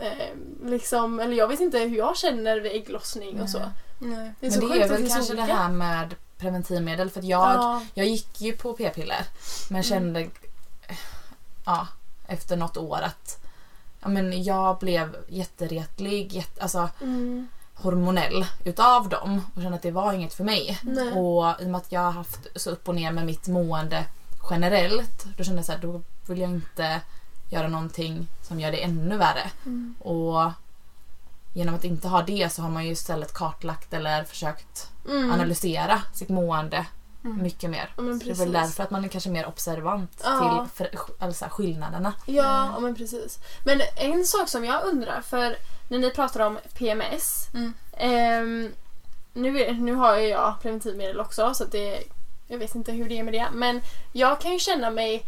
[0.00, 0.34] Eh,
[0.64, 3.58] liksom, eller jag vet inte hur jag känner vid ägglossning och så.
[3.98, 4.32] Nej.
[4.40, 5.54] Det är Men så det sjukt är att väl det är så kanske det olika.
[5.56, 7.10] här med preventivmedel.
[7.10, 7.82] För att jag, Ja.
[7.94, 9.24] jag gick ju på p-piller
[9.70, 10.28] men kände
[11.64, 11.86] ja,
[12.26, 13.44] efter något år att
[14.00, 17.48] ja, men jag blev jätteretlig, jätte, alltså Mm.
[17.82, 20.78] Hormonell utav dem och kände att det var inget för mig.
[20.82, 21.12] Nej.
[21.12, 24.04] Och i och med att jag har haft så upp och ner med mitt mående
[24.50, 27.00] generellt då kände jag så här, då vill jag inte
[27.50, 29.50] göra någonting som gör det ännu värre.
[29.66, 29.94] Mm.
[30.00, 30.50] Och
[31.54, 35.32] genom att inte ha det så har man ju istället kartlagt eller försökt Mm.
[35.32, 36.86] analysera sitt mående
[37.22, 37.90] mycket mer.
[37.96, 40.66] Ja, det är väl därför att man är kanske mer observant Ja.
[40.76, 42.12] till för, alltså, skillnaderna.
[42.26, 43.38] Ja, ja, men precis.
[43.64, 45.56] Men en sak som jag undrar, för
[45.88, 47.48] när ni pratar om PMS.
[47.54, 47.74] Mm.
[47.96, 48.72] ehm,
[49.32, 52.02] nu, nu har ju jag preventivmedel också så det,
[52.46, 53.48] jag vet inte hur det är med det.
[53.52, 53.80] Men
[54.12, 55.24] jag kan ju känna mig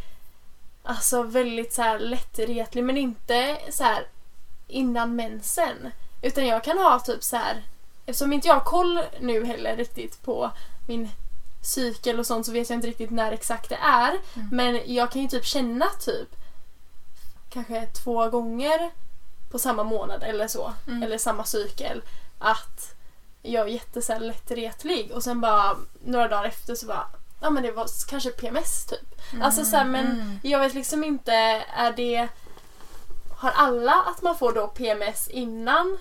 [0.82, 4.06] alltså väldigt så här lättretlig men inte så här
[4.68, 5.90] innan mensen.
[6.22, 7.62] Utan jag kan ha typ så här
[8.06, 10.50] eftersom inte jag har koll nu heller riktigt på
[10.88, 11.08] min
[11.62, 14.18] cykel och sånt så vet jag inte riktigt när exakt det är.
[14.52, 16.36] Men jag kan ju typ känna typ
[17.50, 18.90] kanske två gånger
[19.50, 20.72] på samma månad eller så.
[20.86, 21.02] Mm.
[21.02, 22.02] Eller samma cykel.
[22.38, 22.94] Att
[23.42, 27.06] jag är jätte så här lättretlig och sen bara några dagar efter så bara
[27.42, 29.20] Ja men det var kanske PMS typ.
[29.42, 30.38] Alltså så här, men Mm.
[30.42, 31.32] jag vet liksom inte,
[31.76, 32.28] är det
[33.36, 35.98] Har alla att man får då PMS innan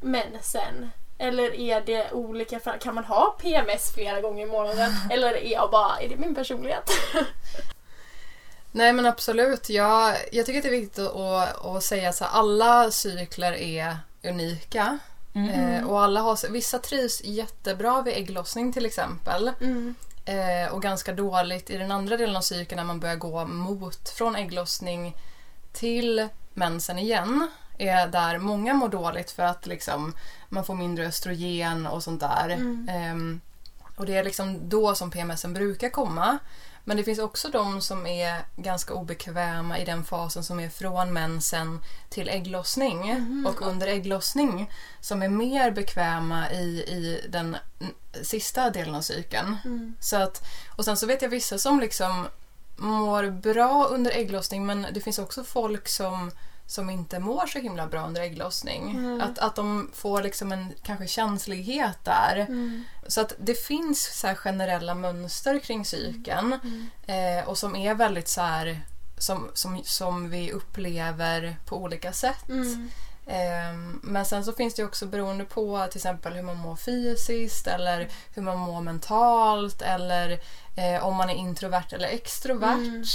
[0.00, 0.90] mensen?
[1.18, 4.92] Eller är det olika, kan man ha PMS flera gånger i månaden?
[5.10, 6.90] Eller är jag bara, är det min personlighet?
[8.72, 9.68] Nej men absolut.
[9.68, 14.98] Jag, jag tycker att det är viktigt att, att, säga att alla cykler är unika.
[15.34, 19.50] Eh, och alla har, vissa trivs jättebra vid ägglossning till exempel.
[19.60, 19.94] Mm.
[20.24, 24.08] Eh, och ganska dåligt i den andra delen av cykeln när man börjar gå mot
[24.08, 25.16] från ägglossning
[25.72, 27.50] till mensen igen.
[27.78, 30.14] Är där många mår dåligt för att liksom,
[30.48, 32.48] man får mindre östrogen och sånt där.
[32.48, 32.88] Mm.
[32.90, 33.40] Ehm,
[33.96, 36.38] och det är liksom då som PMSen brukar komma.
[36.88, 41.12] Men det finns också de som är ganska obekväma i den fasen som är från
[41.12, 44.70] mensen till ägglossning och under ägglossning
[45.00, 47.56] som är mer bekväma i, i den
[48.22, 49.56] sista delen av cykeln.
[49.64, 49.96] Mm.
[50.00, 50.42] Så att,
[50.76, 52.28] och sen så vet jag vissa som liksom
[52.76, 56.30] mår bra under ägglossning men det finns också folk som,
[56.68, 58.90] som inte mår så himla bra under ägglossning.
[58.90, 59.20] Mm.
[59.20, 62.36] Att, att de får liksom en kanske känslighet där.
[62.36, 62.84] Mm.
[63.06, 66.52] Så att det finns så här generella mönster kring cykeln
[67.06, 68.80] eh, och som är väldigt så här
[69.18, 72.48] som, som, som vi upplever på olika sätt.
[72.48, 72.90] Mm.
[73.26, 77.66] Ehm, men sen så finns det också beroende på till exempel hur man mår fysiskt
[77.66, 80.40] eller hur man mår mentalt eller
[80.76, 83.06] eh, om man är introvert eller extrovert.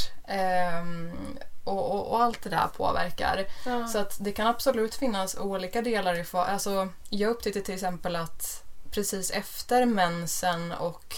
[1.63, 3.45] Och, och, och allt det där påverkar.
[3.65, 3.87] Ja.
[3.87, 8.63] Så att det kan absolut finnas olika delar i alltså Jag upptäckte till exempel att
[8.91, 11.15] precis efter mensen och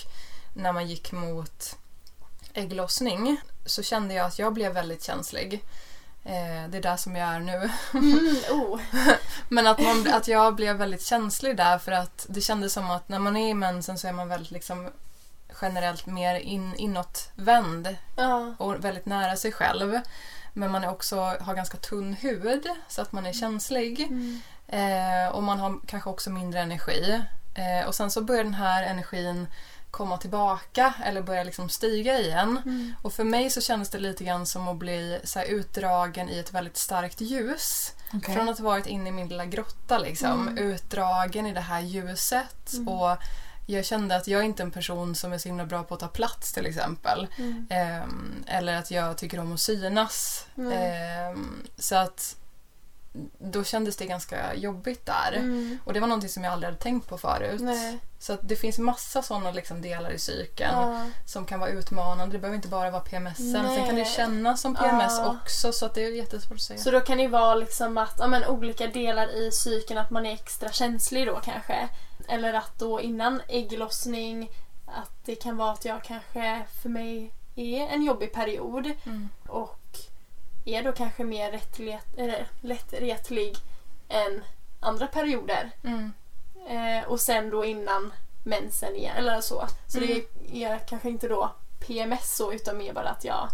[0.53, 1.75] när man gick mot
[2.53, 5.53] ägglossning så kände jag att jag blev väldigt känslig.
[6.23, 7.69] Eh, det är där som jag är nu.
[7.93, 8.79] Mm, oh.
[9.49, 13.09] Men att, man, att jag blev väldigt känslig där för att det kändes som att
[13.09, 14.89] när man är i mensen så är man väldigt liksom
[15.61, 18.55] generellt mer in, inåtvänd Ja.
[18.57, 19.99] och väldigt nära sig själv.
[20.57, 24.01] Men man är också, har ganska tunn hud så att man är känslig.
[24.01, 24.41] Mm.
[24.67, 27.21] Eh, och man har kanske också mindre energi.
[27.55, 29.47] Eh, och sen så börjar den här energin
[29.91, 32.61] komma tillbaka eller börja liksom stiga igen.
[32.65, 32.95] Mm.
[33.01, 36.53] Och för mig så kändes det lite grann som att bli så utdragen i ett
[36.53, 37.91] väldigt starkt ljus.
[38.13, 38.35] Okej.
[38.35, 40.47] Från att ha varit inne i min lilla grotta liksom.
[40.47, 40.57] Mm.
[40.57, 42.73] Utdragen i det här ljuset.
[42.73, 42.87] Mm.
[42.87, 43.17] Och
[43.65, 45.99] jag kände att jag är inte en person som är så himla bra på att
[45.99, 47.27] ta plats till exempel.
[47.37, 47.67] Mm.
[47.69, 50.45] Ehm, eller att jag tycker om att synas.
[50.57, 50.71] Mm.
[50.73, 52.35] Ehm, så att
[53.39, 55.33] då kändes det ganska jobbigt där.
[55.35, 55.79] Mm.
[55.83, 57.61] Och det var någonting som jag aldrig hade tänkt på förut.
[57.61, 57.99] Nej.
[58.19, 61.05] Så att det finns massa sådana liksom delar i cykeln Ja.
[61.25, 62.35] som kan vara utmanande.
[62.35, 63.37] Det behöver inte bara vara PMS.
[63.37, 65.37] Sen kan det kännas som PMS Ja.
[65.43, 66.79] också så att det är jättesvårt att säga.
[66.79, 70.25] Så då kan det vara liksom att ja, men, olika delar i cykeln, att man
[70.25, 71.87] är extra känslig då kanske.
[72.27, 74.49] Eller att då innan ägglossning,
[74.85, 79.29] att det kan vara att jag kanske för mig är en jobbig period Mm.
[79.47, 79.79] och
[80.65, 82.05] är då kanske mer rättlet,
[82.61, 83.55] lättretlig
[84.09, 84.43] än
[84.79, 85.71] andra perioder.
[85.83, 86.11] Mm.
[86.67, 89.67] Eh, och sen då innan mensen igen, eller så.
[89.87, 90.09] Så Mm.
[90.49, 93.47] det är kanske inte då PMS så utan mer bara att jag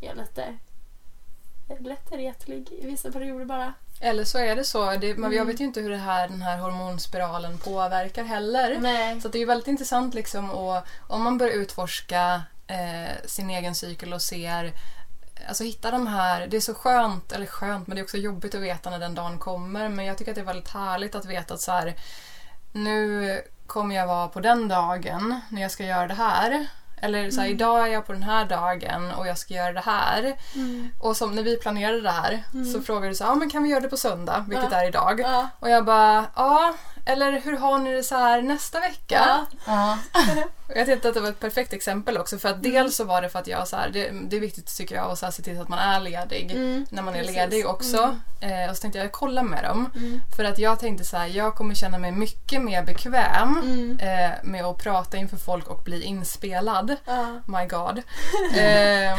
[0.00, 0.58] är lite
[1.78, 3.72] lättretlig i vissa perioder bara.
[4.04, 4.90] Eller så är det så.
[4.90, 5.46] Det, men Jag Mm.
[5.46, 8.78] vet ju inte hur det här, den här hormonspiralen påverkar heller.
[8.80, 9.20] Nej.
[9.20, 13.74] Så det är ju väldigt intressant liksom och om man börjar utforska eh, sin egen
[13.74, 14.72] cykel och ser
[15.48, 18.54] Alltså hitta de här, det är så skönt, eller skönt men det är också jobbigt
[18.54, 21.24] att veta när den dagen kommer men jag tycker att det är väldigt härligt att
[21.24, 21.94] veta att så här
[22.72, 26.66] nu kommer jag vara på den dagen när jag ska göra det här.
[27.02, 27.56] Eller så här, Mm.
[27.56, 30.36] idag är jag på den här dagen och jag ska göra det här.
[30.54, 30.88] Mm.
[31.00, 33.62] Och som när vi planerade det här så frågade du så här, ah, men kan
[33.62, 34.76] vi göra det på söndag, vilket Ja.
[34.82, 35.20] är idag.
[35.20, 35.48] Ja.
[35.58, 39.46] Och jag bara, ja, eller hur har ni det så här nästa vecka?
[39.66, 39.98] Ja.
[40.74, 43.28] Jag tyckte att det var ett perfekt exempel också för att dels så var det
[43.28, 45.42] för att jag så här, det, det är viktigt tycker jag att så här, se
[45.42, 46.86] till att man är ledig Mm.
[46.90, 47.36] när man är Precis.
[47.36, 48.16] ledig också.
[48.40, 49.90] Eh, och så tänkte jag kolla med dem.
[49.96, 50.20] Mm.
[50.36, 53.98] För att jag tänkte så här, jag kommer känna mig mycket mer bekväm Mm.
[54.00, 56.96] eh, med att prata inför folk och bli inspelad.
[57.04, 57.40] Ja.
[57.46, 58.02] My God.
[58.58, 59.18] Ehm,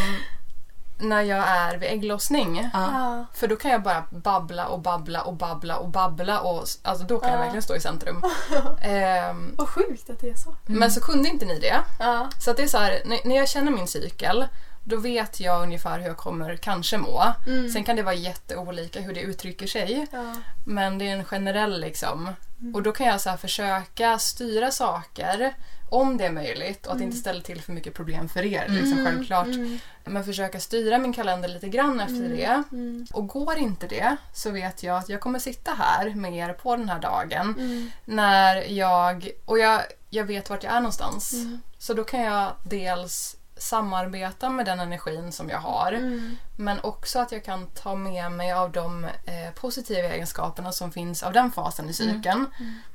[0.99, 2.69] när jag är vid ägglossning.
[2.73, 3.25] Ja.
[3.33, 7.19] För då kan jag bara babbla och babbla och babbla och babbla och alltså då
[7.19, 7.41] kan jag Ja.
[7.41, 8.23] verkligen stå i centrum.
[8.81, 10.55] Ehm, Vad sjukt att det är så.
[10.65, 11.79] Men så kunde inte ni det.
[11.99, 12.29] Ja.
[12.39, 14.47] Så att det är så här, när- när jag känner min cykel
[14.85, 17.23] då vet jag ungefär hur jag kommer kanske må.
[17.47, 17.69] Mm.
[17.69, 20.07] Sen kan det vara jätteolika hur det uttrycker sig.
[20.11, 20.35] Ja.
[20.65, 22.29] Men det är en generell liksom.
[22.73, 25.53] Och då kan jag så här försöka styra saker
[25.93, 28.65] om det är möjligt och att inte ställa till för mycket problem för er.
[28.67, 29.47] Liksom, självklart.
[29.47, 29.79] Mm.
[30.03, 32.63] Men försöka styra min kalender lite grann efter det.
[32.71, 33.07] Mm.
[33.13, 36.75] Och går inte det så vet jag att jag kommer sitta här med er på
[36.75, 37.55] den här dagen.
[37.59, 37.91] Mm.
[38.05, 39.29] När jag...
[39.45, 41.33] Och jag, jag vet vart jag är någonstans.
[41.33, 41.61] Mm.
[41.77, 45.91] Så då kan jag dels samarbeta med den energin som jag har.
[45.91, 46.37] Mm.
[46.57, 51.23] Men också att jag kan ta med mig av de eh, positiva egenskaperna som finns
[51.23, 52.45] av den fasen i cykeln.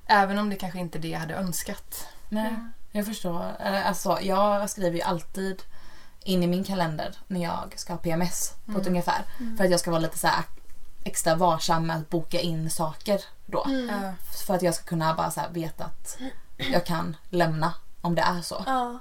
[0.06, 2.08] Även om det kanske inte är det jag hade önskat.
[2.28, 2.54] Nej,
[2.92, 3.56] jag förstår.
[3.60, 5.62] Eh, Alltså, jag skriver ju alltid
[6.24, 9.22] in i min kalender när jag ska ha PMS på ett ungefär.
[9.56, 10.44] För att jag ska vara lite så här
[11.04, 13.64] extra varsam med att boka in saker då.
[13.64, 14.12] Mm.
[14.46, 16.18] För att jag ska kunna bara så här veta att
[16.56, 18.62] jag kan lämna om det är så.
[18.66, 18.98] Ja.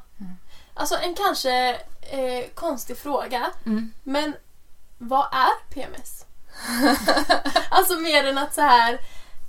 [0.73, 1.69] Alltså en kanske
[2.01, 3.51] eh, konstig fråga.
[3.65, 3.91] Mm.
[4.03, 4.33] Men
[4.97, 6.25] vad är PMS?
[7.69, 8.99] alltså mer än att så här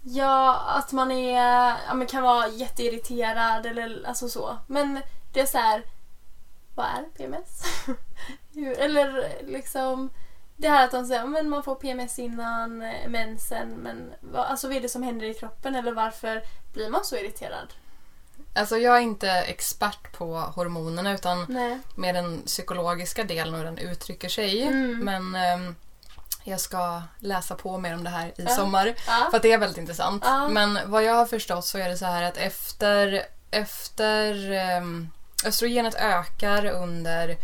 [0.02, 1.42] Ja, att man är,
[1.88, 4.58] ja, men kan vara jätteirriterad eller alltså så.
[4.66, 5.00] Men
[5.32, 5.82] det är så här
[6.74, 7.62] Vad är PMS?
[8.78, 10.10] Eller liksom
[10.56, 14.68] Det här att de säger men man får PMS innan eh, mensen men vad, alltså
[14.68, 17.74] vad är det som händer i kroppen eller varför blir man så irriterad?
[18.54, 21.78] Alltså jag är inte expert på hormonerna utan Nej.
[21.94, 24.62] mer den psykologiska delen och hur den uttrycker sig.
[24.62, 24.98] Mm.
[24.98, 25.74] Men ehm,
[26.44, 28.48] jag ska läsa på mer om det här i Ja.
[28.48, 28.94] sommar.
[29.06, 29.26] Ja.
[29.30, 30.22] För att det är väldigt intressant.
[30.26, 30.48] Ja.
[30.48, 34.34] Men vad jag har förstått så är det så här att efter, efter
[34.76, 35.10] um,
[35.44, 37.36] östrogenet ökar under,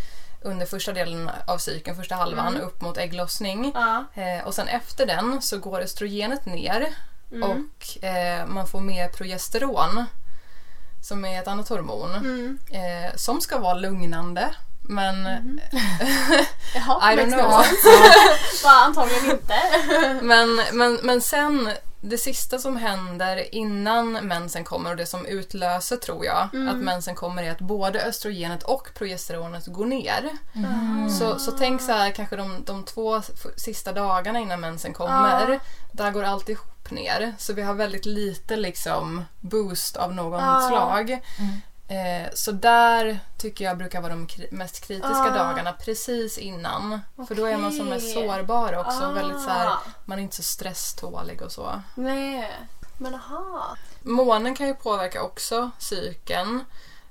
[0.42, 2.60] under första delen av cykeln, första halvan, Mm.
[2.66, 3.74] upp mot ägglossning.
[4.14, 6.86] Eh, och sen efter den så går östrogenet ner
[7.32, 7.50] Mm.
[7.50, 10.04] och eh, man får mer progesteron
[11.02, 12.58] som är ett annat hormon Mm.
[12.70, 14.54] eh, som ska vara lugnande.
[14.88, 15.24] Men
[16.74, 17.64] Jaha, I don't know.
[18.70, 19.54] antagligen inte.
[20.22, 21.70] men, men, men sen
[22.00, 27.14] det sista som händer innan mensen kommer och det som utlöser tror jag att mensen
[27.14, 30.30] kommer är att både östrogenet och progesteronet går ner.
[31.18, 33.22] Så, så tänk så här kanske de, de två
[33.56, 35.48] sista dagarna innan mensen kommer.
[35.50, 35.58] Ja.
[35.92, 37.34] Där går alltihop ner.
[37.38, 40.66] Så vi har väldigt lite liksom boost av någon Ja.
[40.68, 41.20] slag.
[41.88, 45.30] Eh, så där tycker jag brukar vara de kri- mest kritiska Ah.
[45.30, 47.00] dagarna precis innan.
[47.28, 49.04] För då är man som mest sårbar också.
[49.04, 49.10] Ah.
[49.12, 49.70] Väldigt så här,
[50.04, 51.82] man är inte så stresstålig och så.
[51.94, 52.50] Nej.
[52.98, 53.76] Men aha.
[54.02, 56.64] Månen kan ju påverka också psyken.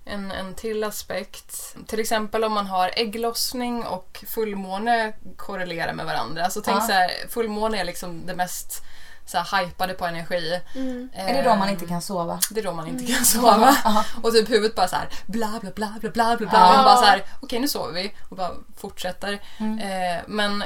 [0.06, 1.76] En, en till aspekt.
[1.88, 6.50] Till exempel om man har ägglossning och fullmåne korrelerar med varandra.
[6.50, 6.86] Så tänk Ja.
[6.88, 8.82] så här, fullmåne är liksom det mest
[9.26, 10.62] så här, hypade på energi.
[10.76, 11.10] Mm.
[11.14, 12.40] Är det då man inte kan sova?
[12.52, 13.78] Det är då man inte kan sova.
[13.84, 14.06] Ja.
[14.24, 16.60] Och typ huvudet bara så här bla bla bla bla bla bla bla.
[16.60, 16.74] Ja.
[16.76, 19.40] Man bara så här okej nu sover vi och bara fortsätter.
[19.58, 19.80] Mm.
[19.80, 20.64] Eh, men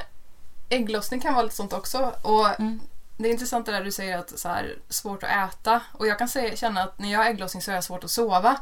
[0.70, 2.14] ägglossning kan vara lite sånt också.
[2.22, 2.80] Och Mm.
[3.18, 5.82] det är intressant det där du säger att så här, svårt att äta.
[5.92, 8.12] Och jag kan säga, känna att när jag har ägglossning så är jag svårt att
[8.12, 8.56] sova.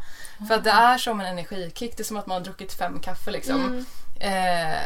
[0.47, 1.97] För att det är som en energikick.
[1.97, 3.86] Det är som att man har druckit fem kaffe liksom.
[4.19, 4.73] Mm.
[4.73, 4.77] Eh,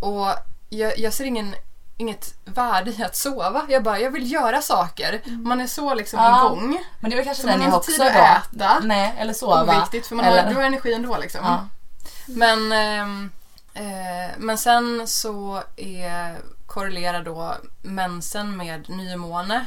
[0.00, 0.28] och
[0.68, 1.54] jag, jag ser ingen,
[1.98, 3.66] inget värde i att sova.
[3.68, 5.20] Jag bara, jag vill göra saker.
[5.24, 6.46] Man är så liksom Ja.
[6.46, 6.78] igång.
[7.00, 8.80] Men det väl kanske Så den man har inte tid att äta.
[8.82, 9.62] Nej, eller sova.
[9.62, 11.40] Oviktigt för man eller, har, du har energi ändå liksom.
[11.44, 11.66] ja.
[12.26, 13.30] Men, ehm,
[13.74, 19.66] eh, men sen så är, korrelerar då mensen med nymåne.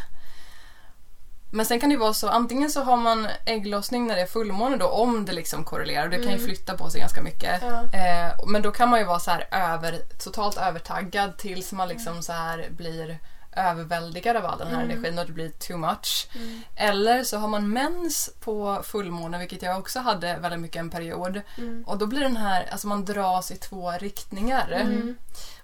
[1.52, 4.78] Men sen kan det vara så, antingen så har man ägglossning när det är fullmåne
[4.78, 6.04] då, om det liksom korrelerar.
[6.04, 7.62] Och det kan ju flytta på sig ganska mycket.
[7.62, 8.00] Ja.
[8.00, 12.24] Eh, men då kan man ju vara så här över, totalt övertaggad tills man liksom
[12.24, 13.20] så här blir
[13.56, 16.28] överväldigad av all den här energin och det blir too much.
[16.76, 21.42] Eller så har man mens på fullmåne, vilket jag också hade väldigt mycket en period.
[21.86, 24.68] Och då blir den här, alltså man dras i två riktningar.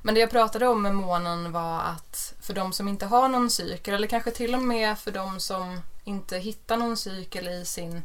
[0.02, 3.50] Men det jag pratade om med månen var att för de som inte har någon
[3.50, 8.02] cykel, eller kanske till och med för de som inte hittar någon cykel i sin...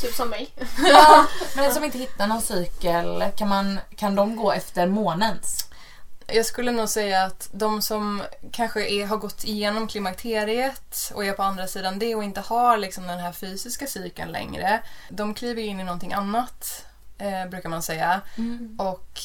[0.00, 0.54] Typ som mig.
[0.88, 5.68] ja, men som inte hittar någon cykel, kan, man, kan de gå efter månens?
[6.34, 11.32] Jag skulle nog säga att de som kanske är, har gått igenom klimakteriet och är
[11.32, 15.62] på andra sidan det och inte har liksom den här fysiska cykeln längre, de kliver
[15.62, 16.86] in i någonting annat,
[17.18, 18.20] eh, brukar man säga.
[18.78, 19.20] Och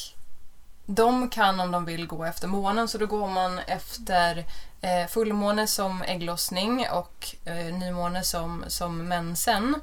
[0.86, 4.44] de kan om de vill gå efter månen, så då går man efter
[4.80, 9.74] eh, fullmåne som ägglossning och eh, nymåne som, som mensen.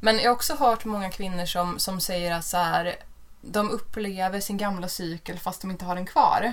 [0.00, 2.96] Men jag har också hört många kvinnor som, som säger att så här,
[3.42, 6.52] de upplever sin gamla cykel fast de inte har den kvar.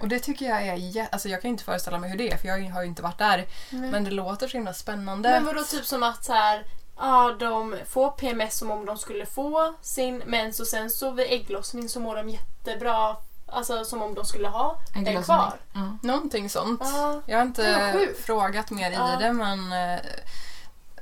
[0.00, 2.48] Och det tycker jag är alltså jag kan inte föreställa mig hur det är för
[2.48, 3.46] jag har ju inte varit där.
[3.70, 5.30] Men det låter så himla spännande.
[5.30, 6.64] Men vadå typ som att så här,
[6.96, 11.26] ja, de får PMS som om de skulle få sin mens och sen så vid
[11.30, 13.16] ägglossning så mår de jättebra.
[13.52, 15.54] Alltså som om de skulle ha den kvar.
[15.72, 15.98] Ja.
[16.02, 16.80] Någonting sånt.
[16.84, 17.22] Ja.
[17.26, 20.00] Jag har inte frågat mer i det men eh,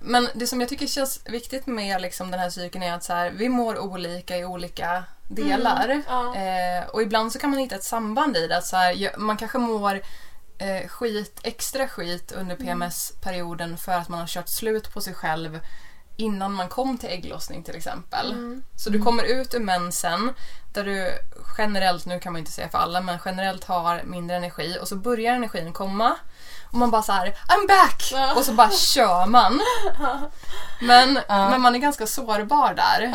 [0.07, 3.13] men det som jag tycker känns viktigt med liksom den här cykeln är att så
[3.13, 5.89] här, vi mår olika i olika delar.
[5.89, 6.37] Mm, ja.
[6.37, 8.57] Eh, och ibland så kan man hitta ett samband i det.
[8.57, 10.01] Att så här, man kanske mår
[10.59, 12.67] eh, skit, extra skit under Mm.
[12.67, 15.61] PMS-perioden för att man har kört slut på sig själv
[16.17, 18.33] innan man kom till ägglossning till exempel.
[18.33, 18.63] Mm.
[18.77, 20.33] Så du kommer ut ur mensen
[20.73, 21.11] där du
[21.59, 24.97] generellt, nu kan man inte säga för alla, men generellt har mindre energi och så
[24.97, 26.17] börjar energin komma
[26.77, 28.13] och man bara så här I'm back!
[28.37, 29.61] Och så bara kör man.
[30.81, 33.11] Men, men man är ganska sårbar där.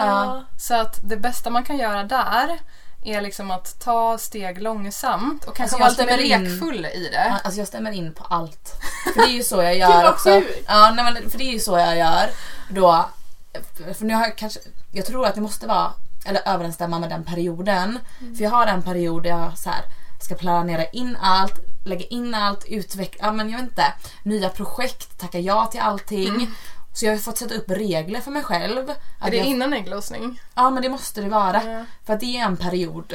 [0.59, 2.59] Så att det bästa man kan göra där
[3.03, 7.39] är liksom att ta steg långsamt och kanske Alltså, vara lite lekfull i det.
[7.43, 8.75] Alltså jag stämmer in på allt.
[9.13, 10.29] För det är ju så jag gör också.
[10.29, 10.65] sjukt.
[10.67, 12.29] Ja, nej, men för det är ju så jag gör.
[12.69, 13.05] Då,
[13.97, 14.59] för nu har jag kanske,
[14.91, 15.93] jag tror att det måste vara,
[16.25, 17.99] eller överensstämma med den perioden.
[18.37, 19.81] För jag har en period där jag så här,
[20.23, 21.53] ska planera in allt,
[21.85, 26.49] lägga in allt, utveckla, ja men jag vet inte, nya projekt, tacka ja till allting.
[26.93, 28.89] Så jag har fått sätta upp regler för mig själv.
[28.89, 30.41] Är Att det jag, innan ägglossning?
[30.55, 31.63] Ja men det måste det vara.
[31.63, 31.85] Ja.
[32.05, 33.13] För att det är en period.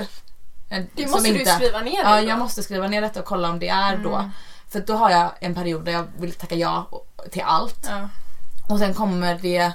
[0.68, 2.28] eh, Det måste du inte- skriva ner Ja, då.
[2.28, 4.30] jag måste skriva ner detta och kolla om det är då.
[4.68, 6.88] För då har jag en period där jag vill tacka ja
[7.30, 7.86] till allt.
[7.88, 8.08] Ja.
[8.68, 9.72] Och sen kommer det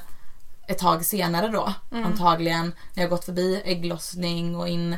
[0.67, 1.73] ett tag senare då.
[1.91, 4.97] Antagligen när jag gått förbi ägglossning och in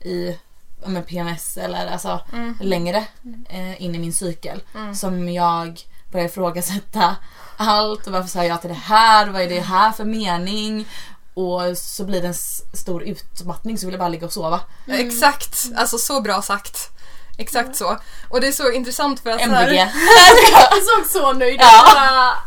[0.00, 0.38] i
[0.86, 2.20] men PMS eller alltså
[2.60, 3.04] längre
[3.48, 4.62] eh, in i min cykel.
[4.94, 5.80] Som jag
[6.12, 7.16] börjar ifrågasätta
[7.56, 9.26] allt och varför sa jag till det här?
[9.26, 10.88] Vad är det här för mening?
[11.34, 12.34] Och så blir det en
[12.74, 14.60] stor utmattning så vill jag bara ligga och sova.
[14.88, 15.56] Exakt!
[15.76, 16.90] Alltså så bra sagt.
[17.38, 17.98] exakt så.
[18.28, 19.90] Och det är så intressant för att så här- MVG.
[20.70, 21.60] Du såg så nöjd ut.
[21.60, 21.94] Ja.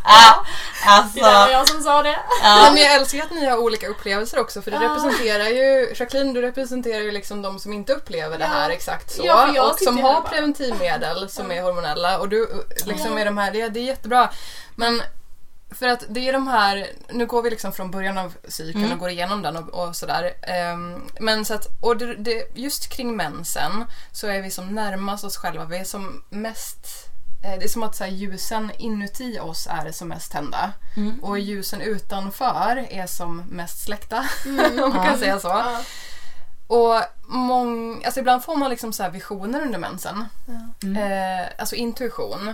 [0.04, 0.46] Bara,
[0.86, 1.52] Ja, Det var alltså.
[1.52, 2.20] jag som sa det.
[2.44, 4.84] Ja, men jag älskar att ni har olika upplevelser också för det Ja.
[4.90, 9.22] representerar ju, Jacqueline du representerar ju liksom de som inte upplever det här exakt så
[9.26, 13.20] Ja, och som har preventivmedel som är hormonella och du liksom Ja.
[13.20, 14.30] är de här, det, det är jättebra.
[14.76, 15.02] Men
[15.80, 18.92] för att det är de här, nu går vi liksom från början av cykeln Mm.
[18.94, 20.34] och går igenom den och, och sådär.
[20.48, 25.24] Ehm, men så att, och det, det, just kring mensen så är vi som närmast
[25.24, 26.88] oss själva, vi är som mest
[27.42, 31.24] det är som att så här, ljusen inuti oss är som mest tända Mm.
[31.24, 34.26] och ljusen utanför är som mest släckta.
[34.46, 34.66] Mm.
[34.84, 35.18] om man kan Ja.
[35.20, 35.48] säga så.
[35.48, 35.82] Ja.
[36.68, 40.26] Och mång, alltså ibland får man liksom så här visioner under mensen.
[40.46, 40.88] Ja.
[40.88, 40.98] Mm.
[41.42, 42.54] Eh, alltså intuition.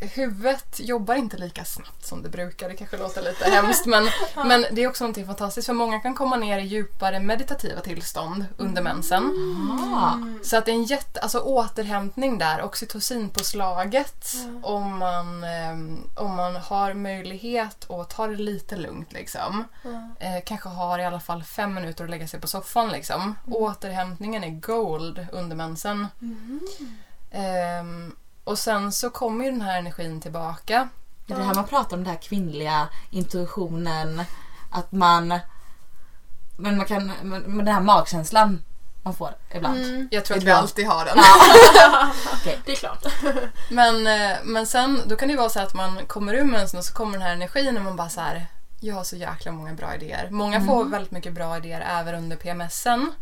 [0.00, 2.68] Huvudet jobbar inte lika snabbt som det brukar.
[2.68, 4.08] Det kanske låter lite hemskt men,
[4.46, 8.44] men det är också någonting fantastiskt för många kan komma ner i djupare meditativa tillstånd
[8.56, 9.24] under mensen.
[9.94, 10.14] Ah.
[10.44, 14.68] Så att det är en jätte, alltså återhämtning där, oxytocinpåslaget Ja.
[14.68, 19.64] om, man, ehm, om man har möjlighet att ta det lite lugnt liksom.
[19.82, 20.26] Ja.
[20.26, 23.34] Eh, kanske har i alla fall fem minuter att lägga sig på soffan liksom.
[23.50, 26.06] Återhämtningen är gold under mensen.
[26.20, 26.60] Mm.
[28.48, 30.88] Och sen så kommer ju den här energin tillbaka.
[31.26, 34.22] Det är det här man pratar om, den här kvinnliga intuitionen.
[34.70, 35.38] Att man...
[36.56, 37.12] Men man kan...
[37.22, 38.62] Men den här magkänslan
[39.02, 39.84] man får ibland.
[39.84, 40.08] Mm.
[40.10, 40.62] Jag tror att vi Ibland.
[40.62, 41.16] alltid har den.
[41.16, 42.12] Ja.
[42.32, 42.60] Okej.
[42.64, 43.06] Det är klart.
[43.70, 46.78] Men, eh, men sen, då kan det ju vara så att man kommer ur mensen
[46.78, 48.46] och så kommer den här energin och man bara så här.
[48.80, 50.28] Jag har så jäkla många bra idéer.
[50.30, 53.12] Många får väldigt mycket bra idéer även under PMSen.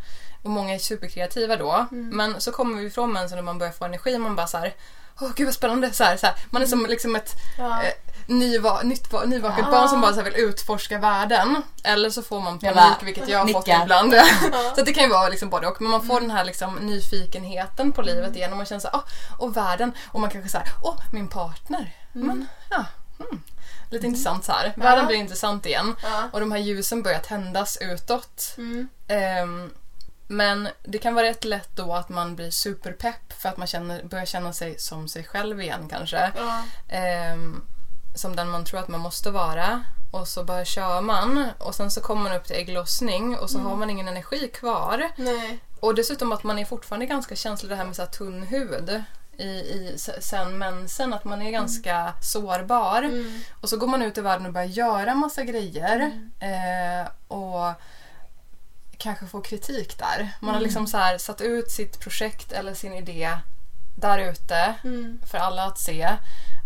[0.42, 1.86] Och många är superkreativa då.
[1.90, 4.58] Men så kommer vi ifrån mensen och man börjar få energi och man bara så
[4.58, 4.74] här.
[5.20, 5.92] Åh gud vad spännande.
[5.92, 6.34] Så här, så här.
[6.50, 7.82] Man är som liksom ett Ja.
[7.82, 7.92] eh,
[8.26, 9.70] nyva, nytt, nyvaket Ja.
[9.70, 11.62] barn som bara så vill utforska världen.
[11.84, 14.14] Eller så får man panik, bara vilket jag har fått ibland.
[14.14, 14.24] Ja.
[14.76, 15.80] så det kan ju vara liksom både och.
[15.80, 18.96] Men man får den här liksom nyfikenheten på livet igen och man känner så här,
[18.96, 19.02] åh,
[19.46, 19.92] och världen.
[20.08, 21.94] Och man kanske säger, åh, min partner.
[22.12, 22.84] Men, ja,
[23.20, 23.42] mm.
[23.90, 24.72] Lite intressant så här.
[24.76, 25.06] Världen Ja.
[25.06, 25.96] blir intressant igen.
[26.02, 26.22] Ja.
[26.32, 28.54] Och de här ljusen börjar tändas utåt.
[28.58, 28.88] Mm.
[30.26, 34.04] Men det kan vara rätt lätt då att man blir superpepp för att man känner,
[34.04, 36.32] börjar känna sig som sig själv igen kanske.
[36.36, 36.62] Ja.
[36.88, 37.62] Ehm,
[38.14, 39.84] som den man tror att man måste vara.
[40.10, 43.58] Och så bara kör man och sen så kommer man upp till ägglossning och så
[43.58, 45.10] har man ingen energi kvar.
[45.16, 45.58] Nej.
[45.80, 49.02] Och dessutom att man är fortfarande ganska känslig det här med så här tunn hud
[49.38, 53.02] i, i sen mensen, att man är ganska sårbar.
[53.02, 53.40] Mm.
[53.60, 56.12] Och så går man ut i världen och börjar göra massa grejer.
[56.40, 57.72] Eh, och
[58.98, 60.30] kanske får kritik där.
[60.40, 63.30] Man har liksom så här satt ut sitt projekt eller sin idé
[63.94, 65.20] där ute Mm.
[65.30, 66.16] för alla att se.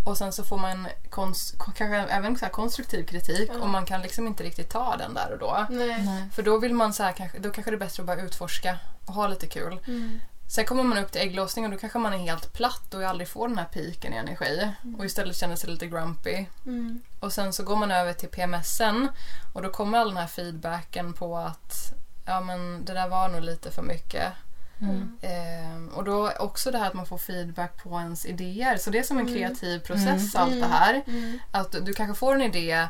[0.05, 3.61] Och sen så får man konst, kanske även så här konstruktiv kritik Ja.
[3.61, 5.66] och man kan liksom inte riktigt ta den där och då.
[5.70, 6.03] Nej.
[6.05, 6.24] Nej.
[6.33, 8.78] För då vill man så här, kanske, då kanske det är bättre att bara utforska
[9.07, 9.81] och ha lite kul.
[9.87, 10.20] Mm.
[10.49, 13.28] Sen kommer man upp till ägglossning och då kanske man är helt platt och aldrig
[13.28, 14.68] får den här piken i energi.
[14.99, 16.47] Och istället känner sig lite grumpy.
[16.66, 17.03] Mm.
[17.20, 19.09] Och sen så går man över till PMSen
[19.53, 21.93] och då kommer all den här feedbacken på att
[22.25, 24.33] ja men det där var nog lite för mycket.
[24.81, 25.18] Mm.
[25.23, 28.77] Ehm, och då också det här att man får feedback på ens idéer.
[28.77, 29.35] Så det är som en Mm.
[29.39, 30.43] kreativ process Mm.
[30.47, 31.03] allt det här.
[31.07, 31.39] Mm.
[31.51, 32.89] Att du kanske får en idé,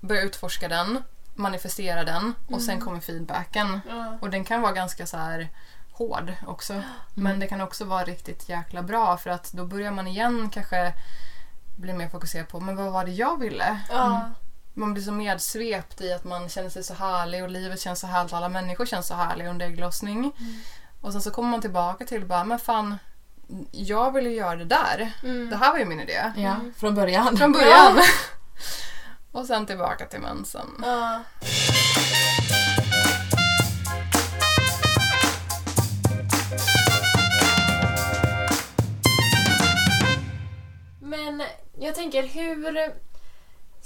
[0.00, 1.02] börjar utforska den,
[1.34, 2.84] manifestera den och sen Mm.
[2.84, 3.80] kommer feedbacken.
[3.88, 4.18] Ja.
[4.20, 5.48] Och den kan vara ganska så här
[5.92, 6.82] hård också.
[7.14, 10.92] Men det kan också vara riktigt jäkla bra för att då börjar man igen kanske
[11.76, 13.80] bli mer fokuserad på men vad var det jag ville?
[13.90, 14.30] Ja.
[14.74, 18.06] Man blir så medsvept i att man känner sig så härlig och livet känns så
[18.06, 20.32] härligt och alla människor känns så härliga under ägglossning.
[21.00, 22.98] Och sen så kommer man tillbaka till bara, men fan,
[23.70, 25.12] jag ville göra det där.
[25.22, 25.50] Mm.
[25.50, 26.32] Det här var ju min idé.
[26.36, 27.36] Ja, från början.
[27.36, 27.98] Från början.
[29.32, 30.66] och sen tillbaka till mensen.
[30.82, 31.22] Ja.
[41.00, 41.42] Men
[41.78, 42.92] jag tänker, hur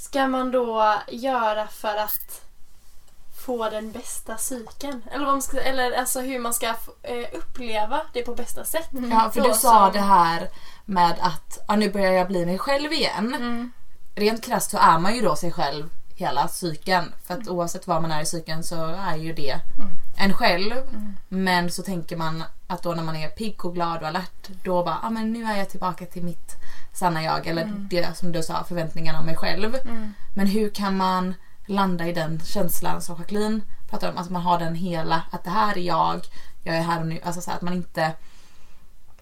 [0.08, 2.40] ska man då göra för att
[3.46, 5.02] få den bästa cykeln?
[5.10, 6.66] Eller, vad man ska, eller alltså hur man ska
[7.02, 8.88] eh, uppleva det på bästa sätt.
[9.10, 10.48] Ja, för Då du sa som- det här
[10.84, 13.34] med att ja, nu börjar jag bli mig själv igen.
[13.34, 13.72] Mm.
[14.14, 17.12] Rent krasst så är man ju då sig själv hela cykeln.
[17.22, 19.60] För att oavsett var man är i cykeln så är ju det
[20.16, 20.74] en själv.
[21.28, 24.84] Men så tänker man att då när man är pigg och glad och alert då
[24.84, 26.56] bara, ja ah, men nu är jag tillbaka till mitt
[26.92, 27.46] sanna jag.
[27.46, 29.74] Eller det som du sa, förväntningarna om mig själv.
[29.74, 30.12] Mm.
[30.34, 31.34] Men hur kan man
[31.66, 34.18] landa i den känslan som Jacqueline pratar om?
[34.18, 36.20] Att man har den hela, att det här är jag,
[36.64, 37.20] jag är här och nu.
[37.24, 38.12] Alltså så att man inte...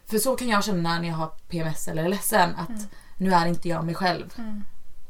[0.07, 2.55] För så kan jag känna när jag har PMS eller är ledsen.
[2.57, 4.35] Att nu är inte jag mig själv.
[4.39, 4.65] Mm.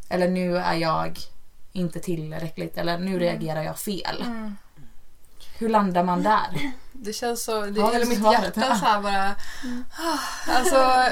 [0.08, 1.18] Eller nu är jag
[1.74, 2.78] inte tillräckligt.
[2.78, 4.22] Eller nu reagerar jag fel.
[4.22, 4.56] Mm.
[5.58, 6.72] hur landar man där?
[6.92, 9.34] Det känns så, det, Ja, hela mitt hjärta så här bara...
[10.48, 11.02] Alltså,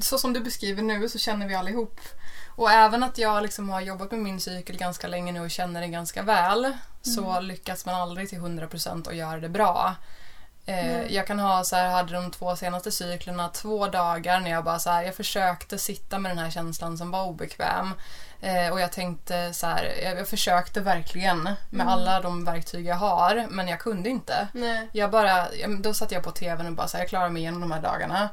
[0.00, 2.00] så som du beskriver nu så känner vi allihop.
[2.54, 5.80] Och även att jag liksom har jobbat med min cykel ganska länge nu och känner
[5.80, 6.72] den ganska väl
[7.02, 9.94] så lyckas man aldrig till 100% att göra det bra.
[10.66, 14.64] Eh, Jag kan ha så här, hade de två senaste cyklerna två dagar när jag
[14.64, 17.94] bara så här, jag försökte sitta med den här känslan som var obekväm.
[18.40, 22.96] Eh, och jag tänkte så här, jag, jag försökte verkligen med alla de verktyg jag
[22.96, 24.48] har men jag kunde inte.
[24.52, 24.88] Nej.
[24.92, 25.46] Jag bara,
[25.80, 27.80] då satt jag på tvn och bara så här, jag klarar mig igenom de här
[27.82, 28.28] dagarna.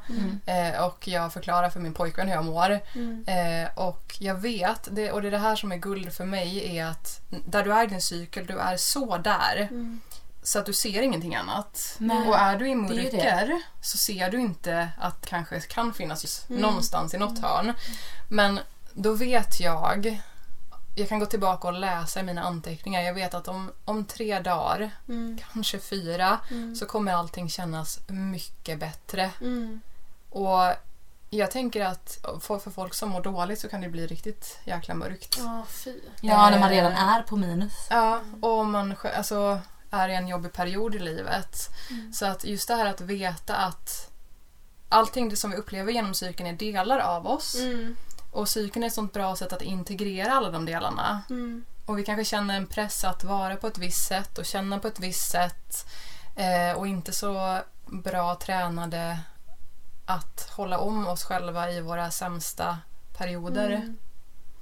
[0.46, 2.80] Eh, och jag förklarar för min pojkvän hur jag mår.
[2.94, 3.24] Mm.
[3.28, 6.78] Eh, och jag vet, det, och det är det här som är guld för mig,
[6.78, 9.68] är att där du är i din cykel, du är så där.
[10.40, 10.46] Mm.
[10.46, 11.94] Så att du ser ingenting annat.
[11.98, 16.46] Nej, och är du i det mörker så ser du inte att kanske kan finnas
[16.50, 16.62] Mm.
[16.62, 17.72] någonstans i något hörn.
[18.28, 18.60] Men
[18.92, 20.20] då vet jag,
[20.94, 23.00] jag kan gå tillbaka och läsa i mina anteckningar.
[23.00, 25.38] Jag vet att om, om tre dagar, Mm.
[25.52, 26.74] kanske fyra, Mm.
[26.76, 29.30] så kommer allting kännas mycket bättre.
[29.40, 29.80] Mm.
[30.30, 30.72] Och
[31.30, 34.94] jag tänker att för, för folk som mår dåligt så kan det bli riktigt jäkla
[34.94, 35.36] mörkt.
[35.38, 35.94] Ja, fy.
[36.20, 37.72] Ja, när man Eh, redan är på minus.
[37.90, 39.58] Ja, och om man alltså,
[39.90, 41.68] är i en jobbig period i livet.
[41.90, 42.12] Mm.
[42.12, 44.10] Så att just det här att veta att
[44.88, 47.54] allting det som vi upplever genom psyken är delar av oss.
[47.54, 47.96] Mm.
[48.30, 51.22] Och psyken är ett sånt bra sätt att integrera alla de delarna.
[51.30, 51.64] Mm.
[51.86, 54.88] Och vi kanske känner en press att vara på ett visst sätt och känna på
[54.88, 55.86] ett visst sätt.
[56.36, 59.18] Eh, och inte så bra tränade
[60.06, 62.78] att hålla om oss själva i våra sämsta
[63.18, 63.70] perioder.
[63.70, 63.96] Mm.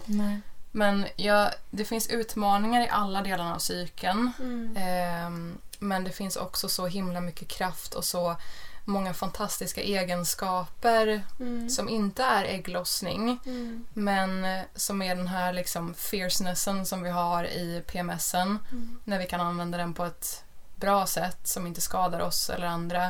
[0.04, 0.40] Nej.
[0.78, 4.32] Men ja, det finns utmaningar i alla delarna av psyken.
[4.38, 4.76] Mm.
[4.76, 8.36] Ehm, men det finns också så himla mycket kraft och så
[8.84, 11.70] många fantastiska egenskaper Mm.
[11.70, 13.86] som inte är ägglossning Mm.
[13.94, 18.98] men eh, som är den här liksom fiercenessen som vi har i PMSen Mm.
[19.04, 20.44] när vi kan använda den på ett
[20.76, 23.08] bra sätt som inte skadar oss eller andra.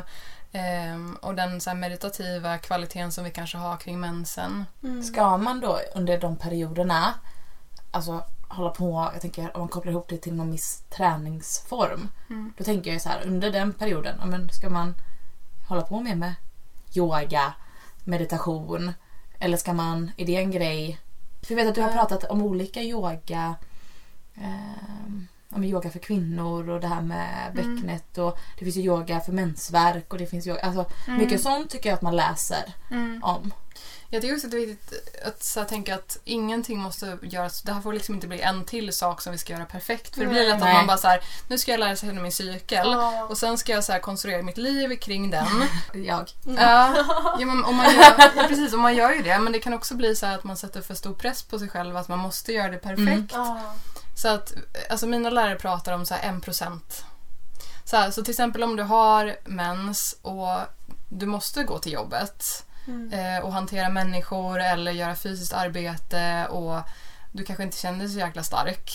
[0.52, 4.64] Ehm, och den så här meditativa kvaliteten som vi kanske har kring mensen.
[4.82, 5.02] Mm.
[5.02, 7.14] Ska man då under de perioderna
[7.90, 12.08] alltså hålla på, jag tänker om man kopplar ihop det till någon viss träningsform.
[12.30, 12.52] Mm.
[12.58, 14.94] Då tänker jag så här, under den perioden, ja, men ska man
[15.68, 16.34] hålla på mer med
[16.94, 17.54] yoga,
[18.04, 18.92] meditation
[19.38, 20.98] eller ska man, är det en grej?
[21.42, 23.54] För jag vet att du har pratat om olika yoga,
[24.34, 27.74] ehm, ja, men yoga för kvinnor och det här med Mm.
[27.76, 31.18] bäcknet och det finns ju yoga för mensvärk och det finns yoga, alltså Mm.
[31.18, 32.72] mycket sånt tycker jag att man läser
[33.22, 33.52] om.
[34.10, 37.62] Jag tycker också att det är viktigt att så här, tänka att ingenting måste göras.
[37.62, 40.14] Det här får liksom inte bli en till sak som vi ska göra perfekt.
[40.14, 42.32] För det blir lätt att man bara så här, nu ska jag lära sig min
[42.32, 43.24] cykel Ja.
[43.30, 45.46] och sen ska jag så här konstruera mitt liv kring den.
[46.04, 46.30] Jag.
[46.44, 46.94] Ja,
[47.38, 48.02] ja, men om man gör,
[48.36, 49.38] ja, precis, om man gör ju det.
[49.38, 51.68] Men det kan också bli så här att man sätter för stor press på sig
[51.68, 53.08] själv att man måste göra det perfekt.
[53.08, 53.26] Mm.
[53.32, 53.74] Ja.
[54.20, 54.54] Så att,
[54.90, 56.80] alltså mina lärare pratar om så här 1%.
[57.84, 60.58] Så, här, så till exempel om du har mens och
[61.08, 63.12] du måste gå till jobbet Mm.
[63.12, 66.80] eh, och hantera människor eller göra fysiskt arbete och
[67.32, 68.92] du kanske inte känner dig så jäkla stark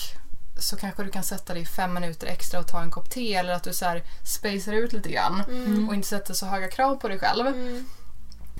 [0.60, 3.52] så kanske du kan sätta dig fem minuter extra och ta en kopp te eller
[3.52, 5.88] att du så här spacear ut lite grann Mm.
[5.88, 7.46] och inte sätter så höga krav på dig själv.
[7.46, 7.86] Mm.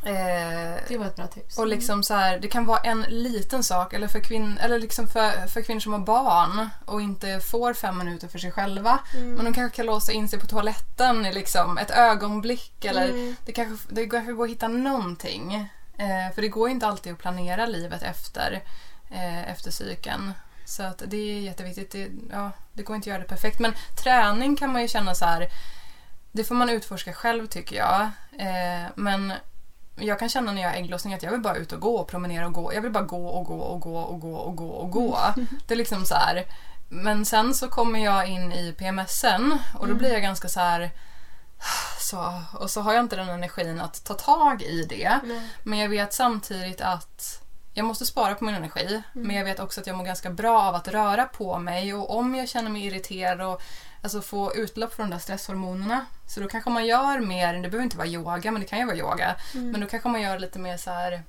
[0.05, 1.59] Eh, Det var ett bra tips.
[1.59, 5.09] och liksom så här, det kan vara en liten sak eller för, kvinn, eller liksom
[5.09, 8.98] för, för kvinnor som har barn och inte får fem minuter för sig själva.
[9.14, 9.30] Mm.
[9.34, 13.36] Men de kanske kan låsa in sig på toaletten i liksom ett ögonblick eller Mm.
[13.46, 15.55] det kanske, det kanske går att hitta någonting.
[15.98, 18.62] Eh, för det går inte alltid att planera livet efter,
[19.11, 20.32] eh, efter cykeln.
[20.66, 21.90] Så att det är jätteviktigt.
[21.92, 23.59] Det, ja, det går inte att göra det perfekt.
[23.59, 25.48] Men träning kan man ju känna så här.
[26.32, 28.00] Det får man utforska själv tycker jag.
[28.38, 29.32] Eh, men
[29.97, 32.09] jag kan känna när jag har ägglossning att jag vill bara ut och gå och
[32.09, 32.74] promenera och gå.
[32.74, 35.18] Jag vill bara gå och gå och gå och gå och gå och gå.
[35.66, 36.45] Det är liksom så här.
[36.88, 40.90] Men sen så kommer jag in i PMSen och då blir jag ganska så här
[42.01, 45.20] så, och så har jag inte den energin att ta tag i det.
[45.24, 45.49] Nej.
[45.62, 47.40] Men jag vet samtidigt att
[47.72, 49.03] jag måste spara på min energi.
[49.12, 51.95] Men jag vet också att jag mår ganska bra av att röra på mig.
[51.95, 53.62] Och om jag känner mig irriterad och
[54.05, 56.07] alltså, få utlopp för de där stresshormonerna.
[56.26, 58.86] Så då kanske man gör mer, det behöver inte vara yoga, men det kan ju
[58.86, 59.36] vara yoga.
[59.52, 61.22] Men då kanske man gör lite mer så här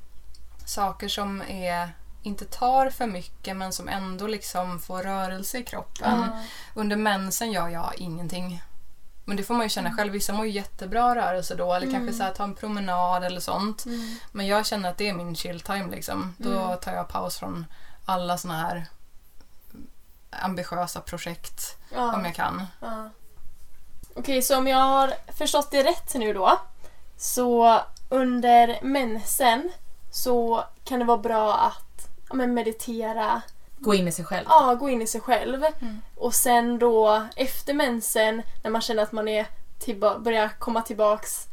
[0.66, 1.90] saker som är
[2.24, 6.20] inte tar för mycket men som ändå liksom får rörelse i kroppen.
[6.22, 6.40] Ja.
[6.74, 8.64] Under mensen gör jag ingenting.
[9.26, 10.14] Men det får man ju känna själv.
[10.14, 13.86] Vissa mår ju jättebra rörelse då eller kanske så här, ta en promenad eller sånt.
[13.86, 14.16] Mm.
[14.32, 16.36] Men jag känner att det är min chill time liksom.
[16.38, 17.66] Då tar jag paus från
[18.06, 18.86] alla såna här
[20.42, 22.16] ambitiösa projekt Ja.
[22.16, 22.66] om jag kan.
[22.82, 23.10] Ja.
[24.16, 26.60] Okej, så om jag har förstått det rätt nu då.
[27.18, 27.80] Så
[28.10, 29.72] under mensen
[30.12, 33.42] så kan det vara bra att ja, men meditera,
[33.78, 34.46] Gå in i sig själv.
[34.50, 35.64] ja, gå in i sig själv.
[35.82, 36.02] Mm.
[36.16, 39.46] Och sen då efter mensen när man känner att man är
[40.20, 41.48] börjar komma tillbaks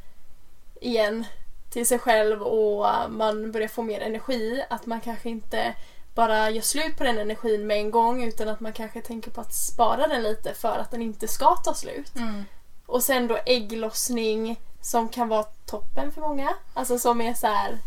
[0.80, 1.24] igen
[1.70, 4.64] till sig själv och man börjar få mer energi.
[4.70, 5.74] Att man kanske inte
[6.14, 9.40] bara gör slut på den energin med en gång utan att man kanske tänker på
[9.40, 12.16] att spara den lite för att den inte ska ta slut.
[12.16, 12.44] Mm.
[12.86, 16.54] Och sen då ägglossning som kan vara toppen för många.
[16.74, 17.78] Alltså som är så här,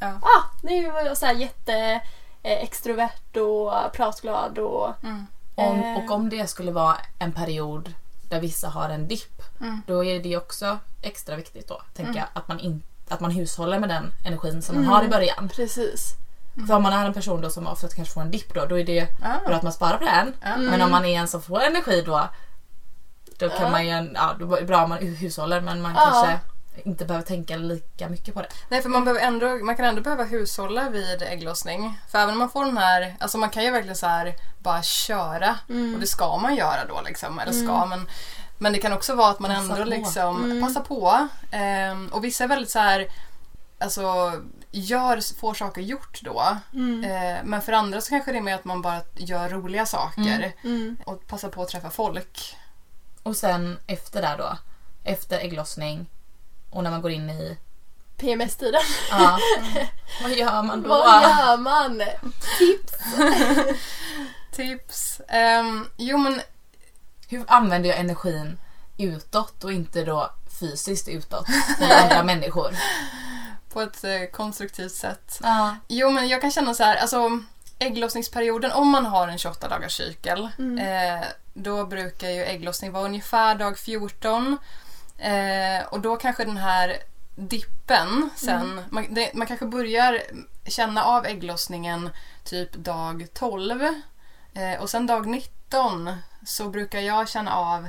[0.00, 0.08] Ja.
[0.22, 1.74] ah, nu är jag så här jätte
[2.42, 5.26] eh, extrovert och pratglad och Mm.
[5.54, 5.96] Om, Eh.
[6.04, 7.92] och om det skulle vara en period
[8.28, 9.82] där vissa har en dipp, Mm.
[9.86, 12.16] då är det också extra viktigt då, tänker Mm.
[12.16, 14.94] jag, att man, in, att man hushåller med den energin som man Mm.
[14.94, 15.48] har i början.
[15.48, 16.14] precis.
[16.66, 18.78] För om man är en person då som ofta kanske får en dipp då, då
[18.78, 19.54] är det Ah.
[19.54, 20.34] att man sparar på den.
[20.42, 20.56] Ja.
[20.56, 22.28] Men om man är en som får energi då,
[23.38, 23.68] då kan Ja.
[23.70, 26.00] man ju, ja, då är det bra om man hushåller men man Ja.
[26.10, 26.38] kanske
[26.84, 28.48] inte behöver tänka lika mycket på det.
[28.68, 31.98] Nej, för man, behöver ändå, man kan ändå behöva hushålla vid ägglossning.
[32.10, 34.82] För även om man får den här, alltså man kan ju verkligen så här bara
[34.82, 35.94] köra Mm.
[35.94, 37.38] och det ska man göra då liksom.
[37.38, 38.08] Eller ska, men,
[38.58, 39.84] men det kan också vara att man Passa ändå på.
[39.84, 40.62] liksom Mm.
[40.62, 41.28] passar på.
[41.50, 43.06] Ehm, och vissa är väldigt så här,
[43.80, 44.32] alltså
[44.72, 46.56] gör, får saker gjort då.
[46.72, 47.04] Mm.
[47.04, 50.20] Eh, men för andra så kanske det är mer att man bara gör roliga saker
[50.20, 50.52] Mm.
[50.76, 50.96] Mm.
[51.06, 52.56] och passar på att träffa folk.
[53.22, 54.58] Och sen efter där då,
[55.04, 56.06] efter ägglossning
[56.70, 57.58] och när man går in i,
[58.16, 58.80] PMS-tiden.
[59.10, 59.38] ja,
[60.22, 60.88] vad gör man då?
[60.88, 62.02] Vad gör man?
[62.58, 62.92] Tips!
[64.52, 65.20] Tips?
[65.28, 66.40] Ehm, jo men
[67.28, 68.58] Hur använder jag energin
[68.98, 71.46] utåt och inte då fysiskt utåt
[71.78, 72.76] till andra människor?
[73.72, 75.38] På ett eh, konstruktivt sätt.
[75.42, 75.76] Ja.
[75.88, 77.40] Jo men jag kan känna så här, alltså
[77.78, 83.54] ägglossningsperioden, om man har en 28 dagars cykel, eh, då brukar ju ägglossning vara ungefär
[83.54, 84.58] dag 14.
[85.18, 86.96] Eh, och då kanske den här
[87.34, 90.22] dippen sen, man, det, man kanske börjar
[90.66, 92.10] känna av ägglossningen
[92.44, 93.82] typ dag 12.
[94.54, 96.12] Eh, och sen dag 19
[96.46, 97.88] så brukar jag känna av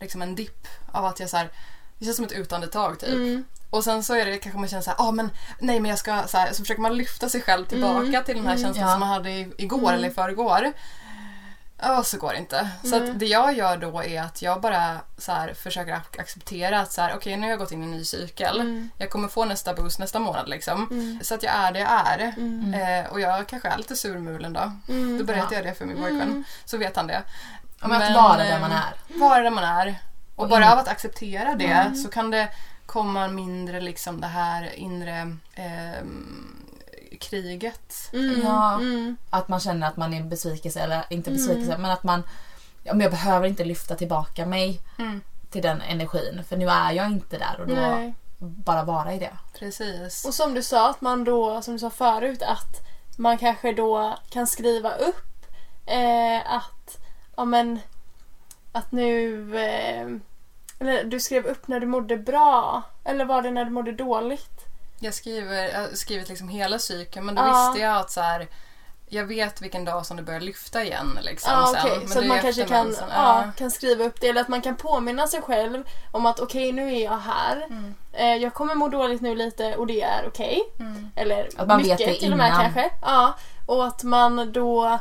[0.00, 1.50] liksom en dipp av att jag så här,
[1.98, 3.08] det känns som ett utandetag typ.
[3.08, 3.44] Mm.
[3.72, 6.22] Och sen så är det kanske man känner såhär, ah, men nej men jag ska
[6.26, 8.24] så, här, så försöker man lyfta sig själv tillbaka Mm.
[8.24, 8.64] till den här Mm.
[8.64, 8.92] känslan Ja.
[8.92, 9.94] som man hade i, igår Mm.
[9.94, 10.72] eller i förrgår.
[11.84, 12.68] Ja, så går det inte.
[12.84, 13.10] Så Mm.
[13.10, 16.92] att det jag gör då är att jag bara så här, försöker ac- acceptera att
[16.92, 18.60] så här, okej nu har jag gått in i en ny cykel.
[18.60, 18.90] Mm.
[18.98, 20.88] Jag kommer få nästa boost nästa månad liksom.
[20.90, 21.20] Mm.
[21.22, 22.18] Så att jag är det jag är.
[22.36, 22.74] Mm.
[22.74, 24.72] Eh, och jag kanske är lite surmulen då.
[24.88, 25.18] Mm.
[25.18, 25.56] Då berättar Ja.
[25.58, 26.22] jag det för min pojkvän.
[26.22, 26.44] Mm.
[26.64, 27.22] Så vet han det.
[27.80, 29.18] Ja, men att vara där eh, man är.
[29.20, 29.98] Vara där man är.
[30.36, 31.94] Och, Och bara in- av att acceptera det Mm.
[31.96, 32.48] så kan det
[32.92, 36.66] komma mindre liksom det här inre ehm,
[37.20, 38.10] kriget.
[38.12, 38.40] Mm.
[38.42, 38.74] Ja.
[38.74, 39.16] Mm.
[39.30, 41.42] Att man känner att man är besvikelse eller inte Mm.
[41.42, 42.22] besvikelse men att man
[42.82, 45.20] ja, men jag behöver inte lyfta tillbaka mig Mm.
[45.50, 48.14] till den energin för nu är jag inte där och då Nej.
[48.38, 49.36] bara vara i det.
[49.58, 50.24] Precis.
[50.24, 52.86] Och som du sa, att man då, som du sa förut, att
[53.16, 55.46] man kanske då kan skriva upp
[55.86, 56.98] eh, att,
[57.36, 57.78] ja men,
[58.72, 60.08] att nu, eh,
[60.88, 64.50] eller du skrev upp när du mådde bra, eller var det när du mådde dåligt?
[65.00, 67.66] Jag, skriver, jag har skrivit liksom hela cykeln men då Ja.
[67.68, 68.46] visste jag att så här,
[69.08, 71.18] jag vet vilken dag som det börjar lyfta igen.
[71.22, 71.80] Liksom, Ja, sen.
[71.84, 71.98] okej.
[71.98, 73.08] Men Så det att är man kanske kan, mensen.
[73.14, 76.72] ja, kan skriva upp det, eller att man kan påminna sig själv om att okej,
[76.72, 77.56] nu är jag här.
[77.70, 77.94] Mm.
[78.12, 80.62] Eh, jag kommer må dåligt nu lite och det är okej.
[80.80, 81.10] Mm.
[81.16, 82.60] Eller Att man vet mycket det till och med innan.
[82.60, 82.90] kanske.
[83.02, 83.34] Ja,
[83.66, 84.98] och att man då ja,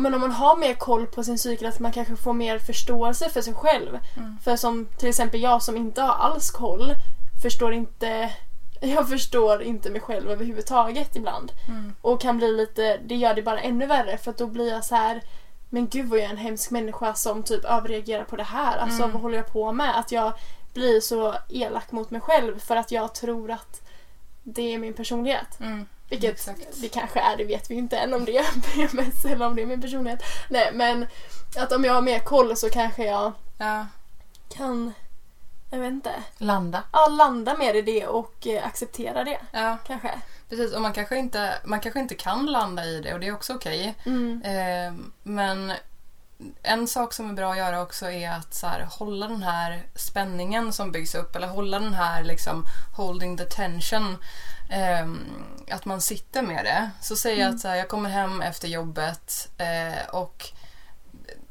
[0.00, 3.30] men om man har mer koll på sin cykel att man kanske får mer förståelse
[3.30, 3.98] för sig själv.
[4.16, 4.38] Mm.
[4.44, 6.94] För som till exempel jag som inte har alls koll
[7.42, 8.32] förstår inte
[8.80, 11.52] jag förstår inte mig själv överhuvudtaget ibland.
[11.68, 11.92] Mm.
[12.00, 14.84] Och kan bli lite, det gör det bara ännu värre för att då blir jag
[14.84, 15.22] så här
[15.68, 18.76] men gud vad jag är en hemsk människa som typ överreagerar på det här.
[18.76, 19.12] Alltså Mm.
[19.12, 19.98] vad håller jag på med?
[19.98, 20.32] Att jag
[20.74, 23.82] blir så elak mot mig själv för att jag tror att
[24.42, 25.60] det är min personlighet.
[25.60, 25.86] Mm.
[26.20, 26.80] Vilket Exakt.
[26.82, 28.44] det kanske är, det vet vi inte än om det är
[28.74, 30.22] PMS eller om det är min personlighet.
[30.48, 31.06] Nej men
[31.56, 33.86] att om jag har mer koll så kanske jag Ja.
[34.56, 34.92] kan,
[35.70, 36.82] jag vet inte, Landa.
[36.92, 39.38] ja, landa mer i det och eh, acceptera det.
[39.52, 40.10] ja, Kanske.
[40.48, 40.72] precis.
[40.74, 43.54] Och man kanske, inte, man kanske inte kan landa i det och det är också
[43.54, 43.94] okej.
[44.06, 44.42] Mm.
[44.44, 45.72] Eh, men
[46.62, 49.82] en sak som är bra att göra också är att så här, hålla den här
[49.94, 52.66] spänningen som byggs upp eller hålla den här liksom
[52.96, 54.16] holding the tension.
[54.70, 55.08] Eh,
[55.74, 56.90] att man sitter med det.
[57.00, 60.50] Så säger jag att så här, jag kommer hem efter jobbet eh, och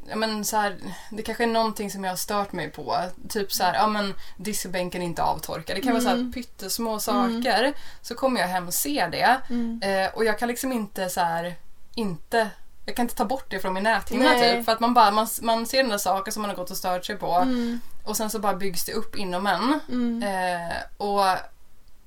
[0.10, 0.78] Ja, men så här,
[1.10, 2.98] det kanske är någonting som jag har stört mig på.
[3.30, 5.76] Typ så här, ja men diskbänken är inte avtorkad.
[5.78, 6.32] Det kan vara så här Mm.
[6.34, 7.74] pyttesmå saker.
[8.02, 9.40] Så kommer jag hem och ser det.
[9.50, 9.82] Mm.
[9.84, 11.56] Eh, och jag kan liksom inte så här,
[11.96, 12.50] inte
[12.86, 14.66] jag kan inte ta bort det från min näthinna typ.
[14.66, 16.78] För att man bara, man, man ser den där saker som man har gått och
[16.78, 17.32] stört sig på.
[17.32, 17.80] Mm.
[18.04, 19.80] Och sen så bara byggs det upp inom en.
[19.90, 20.24] Mm.
[20.24, 21.26] Eh, och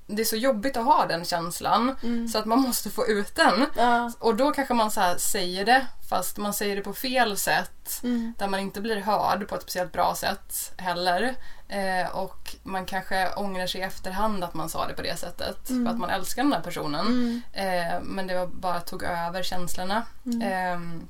[0.07, 2.29] det är så jobbigt att ha den känslan Mm.
[2.29, 3.67] så att man måste få ut den.
[3.77, 4.13] Ja.
[4.19, 8.01] Och då kanske man så här säger det fast man säger det på fel sätt
[8.03, 8.35] Mm.
[8.39, 11.35] där man inte blir hörd på ett speciellt bra sätt heller.
[11.69, 15.67] Eh, och man kanske ångrar sig i efterhand att man sa det på det sättet
[15.69, 17.07] för att man älskar den där personen.
[17.07, 17.43] Mm.
[17.53, 20.03] Eh, men det var bara tog över känslorna.
[20.27, 20.43] Mm.
[20.43, 21.01] Eh,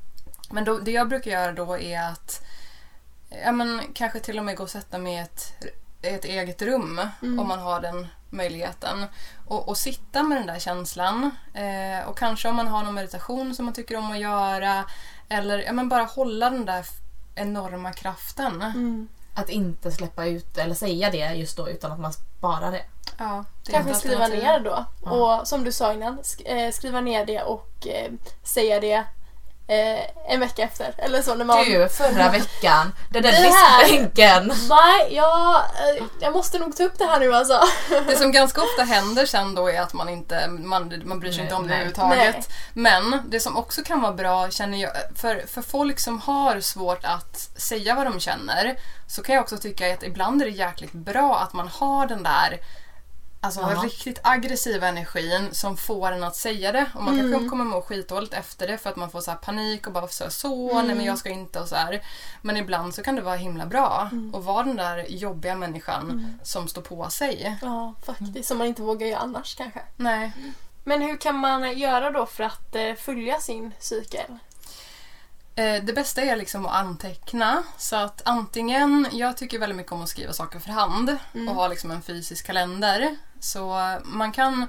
[0.50, 2.42] men då, det jag brukar göra då är att
[3.44, 5.52] ja, men, kanske till och med gå och sätta mig i ett,
[6.14, 7.38] ett eget rum Mm.
[7.40, 9.06] om man har den möjligheten.
[9.46, 11.30] Och, och sitta med den där känslan.
[11.54, 14.84] Eh, och kanske om man har någon meditation som man tycker om att göra.
[15.28, 16.86] Eller ja, men bara hålla den där
[17.34, 18.62] enorma kraften.
[18.62, 19.08] Mm.
[19.34, 22.82] Att inte släppa ut eller säga det just då utan att man sparar det.
[23.18, 24.84] Ja, det Kanske skriva ner då.
[25.04, 25.10] Ja.
[25.40, 29.04] Och som du sa innan, sk- eh, skriva ner det och eh, säga det
[29.68, 30.94] eh, en vecka efter.
[30.98, 31.64] Eller så när man...
[31.64, 34.52] Du, förra veckan, den där Det diskbänken.
[34.68, 37.60] Nej, jag, eh, jag måste nog ta upp det här nu alltså.
[38.06, 41.38] Det som ganska ofta händer sen då är att man inte man, man bryr sig
[41.38, 41.76] Nej, inte om det nej.
[41.76, 42.48] överhuvudtaget.
[42.72, 47.04] Men det som också kan vara bra känner jag, för, för folk som har svårt
[47.04, 48.76] att säga vad de känner
[49.08, 52.22] så kan jag också tycka att ibland är det jäkligt bra att man har den
[52.22, 52.58] där
[53.46, 53.82] Alltså Ja.
[53.84, 56.86] riktigt aggressiva energin som får en att säga det.
[56.94, 59.92] Och man kanske kommer må skitdåligt efter det för att man får så panik och
[59.92, 62.02] bara så, här, så nej men jag ska inte och så här.
[62.42, 66.68] Men ibland så kan det vara himla bra att vara den där jobbiga människan som
[66.68, 67.58] står på sig.
[67.62, 68.48] Ja, faktiskt.
[68.48, 69.80] Som man inte vågar göra annars kanske.
[69.96, 70.32] Nej.
[70.84, 74.38] Men hur kan man göra då för att eh, följa sin cykel?
[75.56, 77.62] Eh, Det bästa är liksom att anteckna.
[77.78, 81.16] Så att antingen, jag tycker väldigt mycket om att skriva saker för hand
[81.48, 83.16] och ha liksom en fysisk kalender.
[83.40, 84.66] Så man kan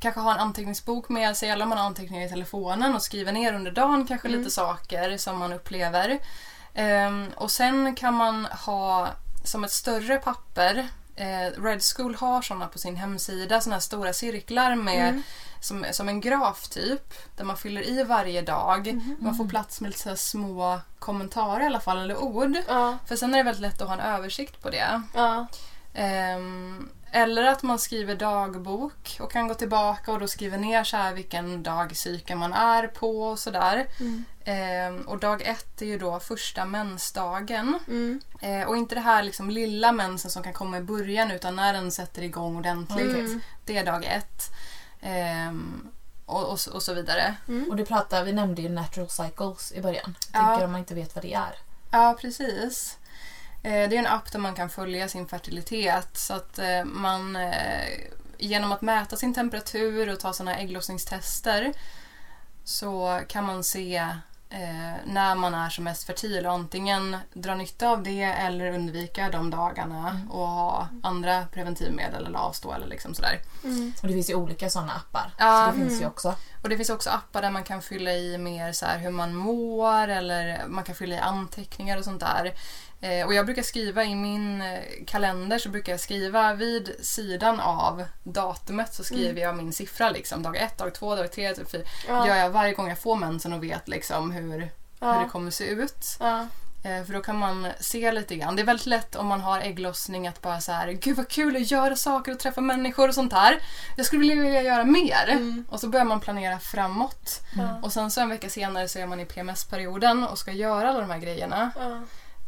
[0.00, 3.52] kanske ha en anteckningsbok med sig eller man har anteckningar i telefonen och skriva ner
[3.52, 6.18] under dagen kanske lite saker som man upplever.
[6.74, 9.08] Ehm, och sen kan man ha
[9.44, 14.12] som ett större papper Eh, Red School har såna på sin hemsida, såna här stora
[14.12, 15.22] cirklar med
[15.60, 19.00] som, som en graf typ, där man fyller i varje dag.
[19.18, 22.56] Man får plats med lite små kommentarer i alla fall, eller ord.
[22.68, 25.02] Ja, För sen är det väldigt lätt att ha en översikt på det.
[25.14, 25.46] ja.
[25.94, 30.96] Ehm, eller att man skriver dagbok och kan gå tillbaka och då skriver ner så
[30.96, 33.86] här vilken dag cykeln man är på och sådär.
[34.00, 34.24] Mm.
[34.44, 37.78] Ehm, och dag ett är ju då första mensdagen.
[37.88, 38.20] Mm.
[38.40, 41.72] Eh, och inte det här liksom lilla mensen som kan komma i början utan när
[41.72, 43.00] den sätter igång ordentligt.
[43.14, 43.40] Mm.
[43.64, 44.50] Det är dag ett.
[45.00, 45.88] Ehm,
[46.26, 47.34] och, och, så- och så vidare.
[47.70, 50.16] Och du pratade, vi nämnde ju natural cycles i början.
[50.32, 50.46] Jag Ja.
[50.48, 51.54] tänker om man inte vet vad det är.
[51.90, 52.97] Ja, precis.
[53.62, 56.16] Eh, det är en app där man kan följa sin fertilitet.
[56.16, 57.88] Så att eh, man eh,
[58.38, 61.72] genom att mäta sin temperatur och ta sådana ägglossningstester
[62.64, 63.96] så kan man se
[64.50, 69.30] eh, när man är som mest fertil och antingen dra nytta av det eller undvika
[69.30, 73.40] de dagarna och ha andra preventivmedel eller avstå eller liksom sådär.
[73.64, 73.92] Mm.
[74.02, 75.34] Och det finns ju olika sådana appar.
[75.38, 75.66] Ja.
[75.66, 76.34] Så det finns ju också.
[76.62, 79.34] Och det finns också appar där man kan fylla i mer så här hur man
[79.34, 82.54] mår eller man kan fylla i anteckningar och sånt där.
[83.00, 87.60] Eh, och jag brukar skriva i min eh, kalender så brukar jag skriva vid sidan
[87.60, 90.42] av datumet så skriver jag min siffra liksom.
[90.42, 91.82] Dag ett, dag två, dag tre, dag fyra.
[92.08, 92.26] Ja.
[92.26, 94.70] Gör jag varje gång jag får mensen och vet liksom hur, hur
[95.00, 95.20] Ja.
[95.24, 96.16] det kommer se ut.
[96.20, 96.46] Ja.
[96.84, 98.56] Eh, För då kan man se lite grann.
[98.56, 101.56] Det är väldigt lätt om man har ägglossning att bara så här, gud vad kul
[101.56, 103.58] att göra saker och träffa människor och sånt här.
[103.96, 105.28] Jag skulle vilja göra mer.
[105.28, 105.64] Mm.
[105.68, 107.40] Och så börjar man planera framåt.
[107.56, 107.80] Ja.
[107.82, 111.00] Och sen så en vecka senare så är man i PMS-perioden och ska göra alla
[111.00, 111.70] de här grejerna.
[111.76, 112.00] Ja.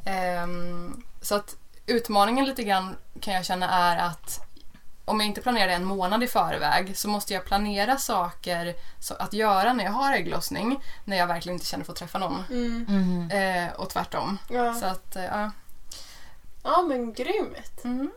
[0.05, 4.46] Ehm, så att utmaningen lite grann kan jag känna är att
[5.05, 9.32] om jag inte planerar en månad i förväg så måste jag planera saker så att
[9.32, 12.44] göra när jag har ägglossning när jag verkligen inte känner för att träffa någon.
[12.51, 12.84] Mm.
[12.88, 13.30] Mhm.
[13.30, 14.38] Eh, och tvärtom.
[14.48, 14.74] Ja.
[14.74, 15.51] Så att, eh, ja.
[16.62, 17.84] ja, men grymt.
[17.84, 18.11] Mm.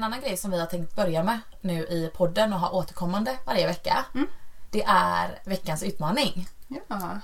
[0.00, 3.38] En annan grej som vi har tänkt börja med nu i podden och ha återkommande
[3.44, 4.04] varje vecka.
[4.14, 4.26] Mm.
[4.70, 6.48] Det är veckans utmaning.
[6.88, 7.18] Ja.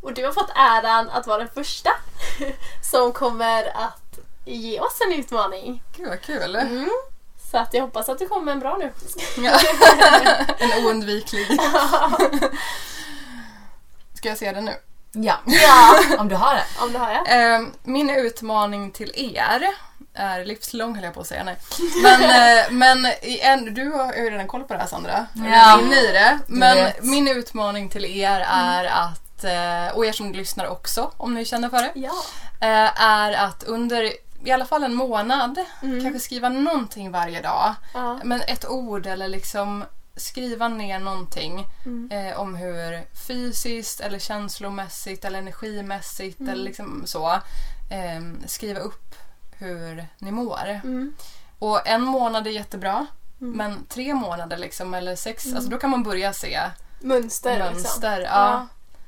[0.00, 1.90] Och du har fått äran att vara den första
[2.90, 5.82] som kommer att ge oss en utmaning.
[5.96, 6.56] Gud vad kul.
[6.56, 6.90] Mm.
[7.50, 8.92] Så att jag hoppas att du kommer med en bra nu.
[9.36, 9.60] Ja.
[10.58, 11.46] en oundviklig.
[14.14, 14.72] Ska jag se det nu?
[15.12, 16.64] Ja, Ja, om du har det.
[16.82, 17.44] om du har det.
[17.44, 19.66] Eh, min utmaning till er
[20.14, 21.56] är livslång höll jag på att säga, nej.
[22.02, 22.22] Men,
[22.58, 23.06] eh, men
[23.42, 25.26] en, du har ju redan koll på det här Sandra.
[25.34, 25.80] Ja.
[25.80, 26.38] inne i det.
[26.46, 27.04] Men vet.
[27.04, 31.68] min utmaning till er är att, eh, och er som lyssnar också om ni känner
[31.68, 32.12] för det, Ja.
[32.60, 34.12] eh, är att under
[34.44, 36.02] i alla fall en månad Mm.
[36.02, 37.74] kanske skriva någonting varje dag.
[37.94, 38.20] Ja.
[38.24, 39.84] Men ett ord eller liksom
[40.16, 42.10] skriva ner någonting Mm.
[42.28, 46.52] eh, om hur fysiskt eller känslomässigt eller energimässigt Mm.
[46.52, 47.30] eller liksom så
[47.90, 49.14] eh, skriva upp
[49.62, 50.80] hur ni mår.
[50.84, 51.14] Mm.
[51.58, 53.06] Och en månad är jättebra
[53.40, 53.56] Mm.
[53.56, 55.56] men tre månader liksom eller sex, Mm.
[55.56, 56.60] alltså då kan man börja se
[57.00, 57.72] Mönster, liksom.
[57.74, 58.20] mönster.
[58.20, 58.26] Ja.
[58.30, 58.66] Ja.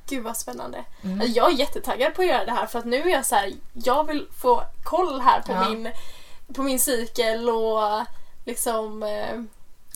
[0.09, 0.83] Gud vad spännande.
[1.03, 1.21] Mm.
[1.21, 3.35] Alltså, Jag är jättetaggad på att göra det här för att nu är jag så
[3.35, 5.69] här, jag vill få koll här på, Ja.
[5.69, 5.91] min,
[6.55, 8.05] på min cykel och
[8.45, 9.03] liksom...
[9.03, 9.41] Eh,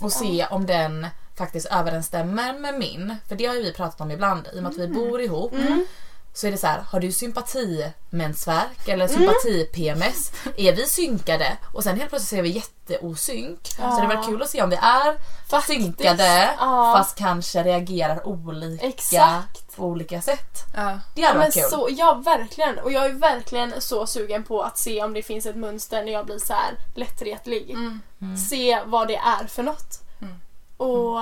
[0.05, 1.07] Och se om den
[1.37, 3.15] faktiskt överensstämmer med min.
[3.27, 4.47] För det har ju vi pratat om ibland.
[4.53, 5.85] I och med att vi bor ihop mm.
[6.33, 10.31] Så är det så här, har du sympatimensvärk eller sympati-PMS?
[10.57, 11.57] Är vi synkade?
[11.73, 13.67] Och sen helt plötsligt så är vi jätteosynk.
[13.67, 15.17] Så det var kul att se om vi är
[15.49, 16.93] Faktiskt, synkade ja.
[16.97, 19.75] fast kanske reagerar olika Exakt.
[19.75, 20.65] på olika sätt.
[20.75, 20.99] Ja.
[21.15, 21.63] Det Ja, hade varit kul.
[21.69, 22.79] så, ja, verkligen.
[22.79, 26.11] Och jag är verkligen så sugen på att se om det finns ett mönster när
[26.11, 27.69] jag blir så här lättretlig.
[27.71, 28.01] Mm.
[28.49, 30.01] Se vad det är för något.
[30.21, 30.33] Mm.
[30.77, 31.15] Och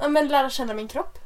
[0.00, 1.18] ja, men lära känna min kropp.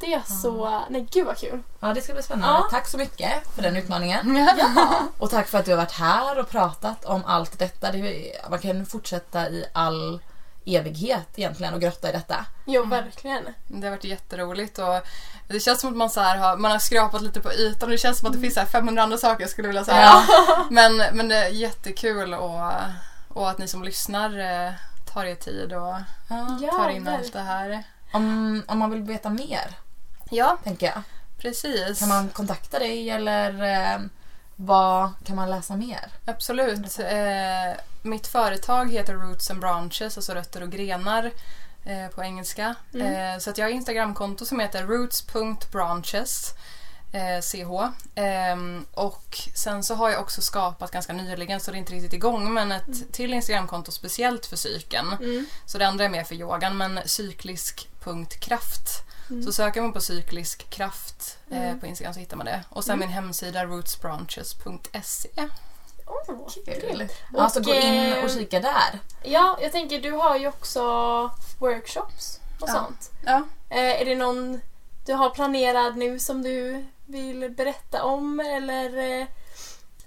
[0.00, 0.82] Det är så...
[0.88, 1.62] Nej, gud vad kul.
[1.80, 2.58] Ja det ska bli spännande.
[2.58, 2.68] Ja.
[2.70, 4.36] Tack så mycket för den utmaningen.
[4.58, 5.02] Ja.
[5.18, 7.92] Och tack för att du har varit här och pratat om allt detta.
[7.92, 10.20] Det är, man kan fortsätta i all
[10.66, 12.46] evighet egentligen och grotta i detta.
[12.64, 13.44] Jo, verkligen.
[13.66, 15.00] Det har varit jätteroligt och
[15.48, 17.90] det känns som att man, så här har, man har skrapat lite på ytan och
[17.90, 20.02] det känns som att det finns så här 500 andra saker jag skulle vilja säga.
[20.02, 20.24] Ja.
[20.70, 22.60] Men, men det är jättekul och,
[23.28, 24.72] och att ni som lyssnar eh,
[25.12, 25.94] tar er tid och
[26.28, 26.58] Ja.
[26.62, 27.08] Ja, tar in verkligen.
[27.08, 27.84] allt det här.
[28.14, 29.78] Om, om man vill veta mer,
[30.30, 31.02] Ja, tänker jag.
[31.38, 31.98] precis.
[31.98, 34.00] Kan man kontakta dig eller eh,
[34.56, 36.12] vad kan man läsa mer?
[36.24, 36.98] Absolut.
[36.98, 41.30] Eh, mitt företag heter Roots and Branches, alltså rötter och grenar
[41.84, 42.74] eh, på engelska.
[42.94, 43.34] Mm.
[43.34, 46.54] Eh, så att jag har Instagramkonto som heter roots.branches.
[47.12, 47.92] Eh, CH.
[48.14, 52.12] Ehm, och sen så har jag också skapat ganska nyligen, så det är inte riktigt
[52.12, 55.06] igång, men ett till Instagramkonto speciellt för psyken.
[55.20, 55.46] Mm.
[55.66, 57.00] Så det andra är mer för yogan, men
[58.04, 59.02] cyklisk.kraft.
[59.30, 59.42] Mm.
[59.42, 61.80] Så söker man på cyklisk kraft eh, Mm.
[61.80, 62.64] på Instagram så hittar man det.
[62.68, 63.08] Och sen Mm.
[63.08, 65.28] min hemsida rootsbranches.se.
[66.06, 67.08] Åh, Kul.
[67.32, 68.98] Och, gå in och kika där.
[69.22, 70.80] Ja, jag tänker du har ju också
[71.58, 72.72] workshops och Ja.
[72.72, 73.10] sånt.
[73.24, 73.42] Ja.
[73.70, 74.60] Eh, är det någon
[75.06, 79.26] du har planerad nu som du vill berätta om eller eh,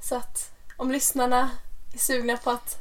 [0.01, 1.49] så att om lyssnarna
[1.93, 2.77] är sugna på att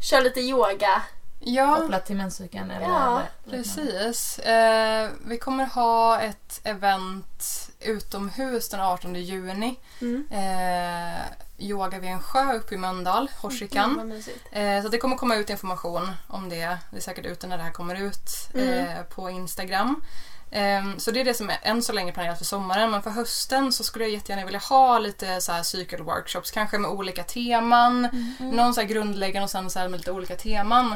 [0.00, 1.02] köra lite yoga.
[1.40, 4.38] Ja, Kopplat till menscykeln eller Ja, precis.
[4.38, 9.80] Eh, vi kommer ha ett event utomhus den 18 juni.
[10.00, 10.26] Mm.
[10.30, 11.20] Eh,
[11.58, 14.08] yoga vid en sjö uppe i Mölndal, Horsikan.
[14.08, 14.44] mysigt.
[14.52, 16.78] Eh, så det kommer komma ut information om det.
[16.90, 18.68] Det är säkert ute när det här kommer ut Mm.
[18.86, 20.02] eh, på Instagram.
[20.50, 22.90] Eh, så det är det som är än så länge planerat för sommaren.
[22.90, 26.50] Men för hösten så skulle jag jättegärna vilja ha lite så här cykelworkshops.
[26.50, 28.04] Kanske med olika teman.
[28.04, 28.50] Mm.
[28.56, 30.94] Någon så här grundläggande och sen så med lite olika teman.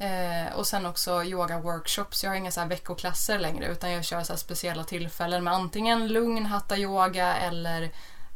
[0.00, 2.24] Eh, och sen också yoga-workshops.
[2.24, 6.08] Jag har inga så här veckoklasser längre utan jag kör så speciella tillfällen med antingen
[6.08, 7.82] lugn hatta-yoga eller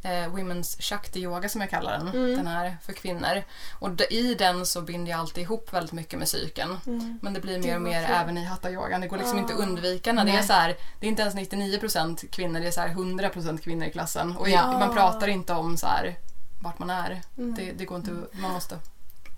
[0.03, 2.07] eh, Women's Shakti-yoga som jag kallar den.
[2.07, 2.35] Mm.
[2.37, 3.43] Den här för kvinnor.
[3.79, 6.77] Och i den så binder jag alltid ihop väldigt mycket med psyken.
[6.87, 7.19] Mm.
[7.21, 9.01] Men det blir mer och mer även i hatta-yogan.
[9.01, 9.41] Det går liksom Ah.
[9.41, 10.75] inte att undvika när det är så här.
[10.99, 14.37] Det är inte ens 99% kvinnor, det är så här 100% kvinnor i klassen.
[14.37, 14.79] Och Ja.
[14.79, 16.15] man pratar inte om så här
[16.61, 17.21] vart man är.
[17.37, 17.55] Mm.
[17.55, 18.79] Det, det går inte, man måste.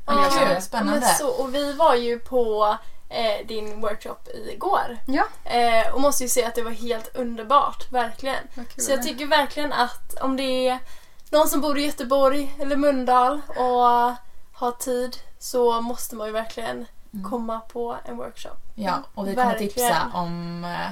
[0.05, 0.61] Ja, det.
[0.61, 0.99] Spännande.
[0.99, 2.77] men så, och vi var ju på
[3.09, 4.17] eh, din workshop
[4.53, 4.97] igår.
[5.07, 8.43] Ja, Eh, och måste ju säga att det var helt underbart, verkligen.
[8.77, 10.79] Så jag tycker verkligen att om det är
[11.29, 14.13] någon som bor i Göteborg eller Mölndal och
[14.53, 17.29] har tid så måste man ju verkligen Mm.
[17.29, 18.55] komma på en workshop.
[18.75, 19.73] Ja, och vi kommer Verkligen.
[19.73, 20.89] tipsa om eh,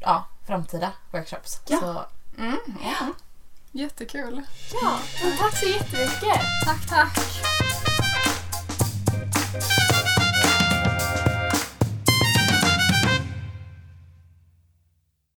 [0.00, 1.60] ja, framtida workshops.
[1.66, 1.78] Ja.
[1.80, 2.04] Så,
[2.38, 2.56] Mm.
[2.82, 3.06] Ja.
[3.72, 4.42] Jättekul.
[4.82, 6.40] Ja, men tack så jättemycket!
[6.64, 7.18] Tack, tack.
[9.54, 9.83] Bye.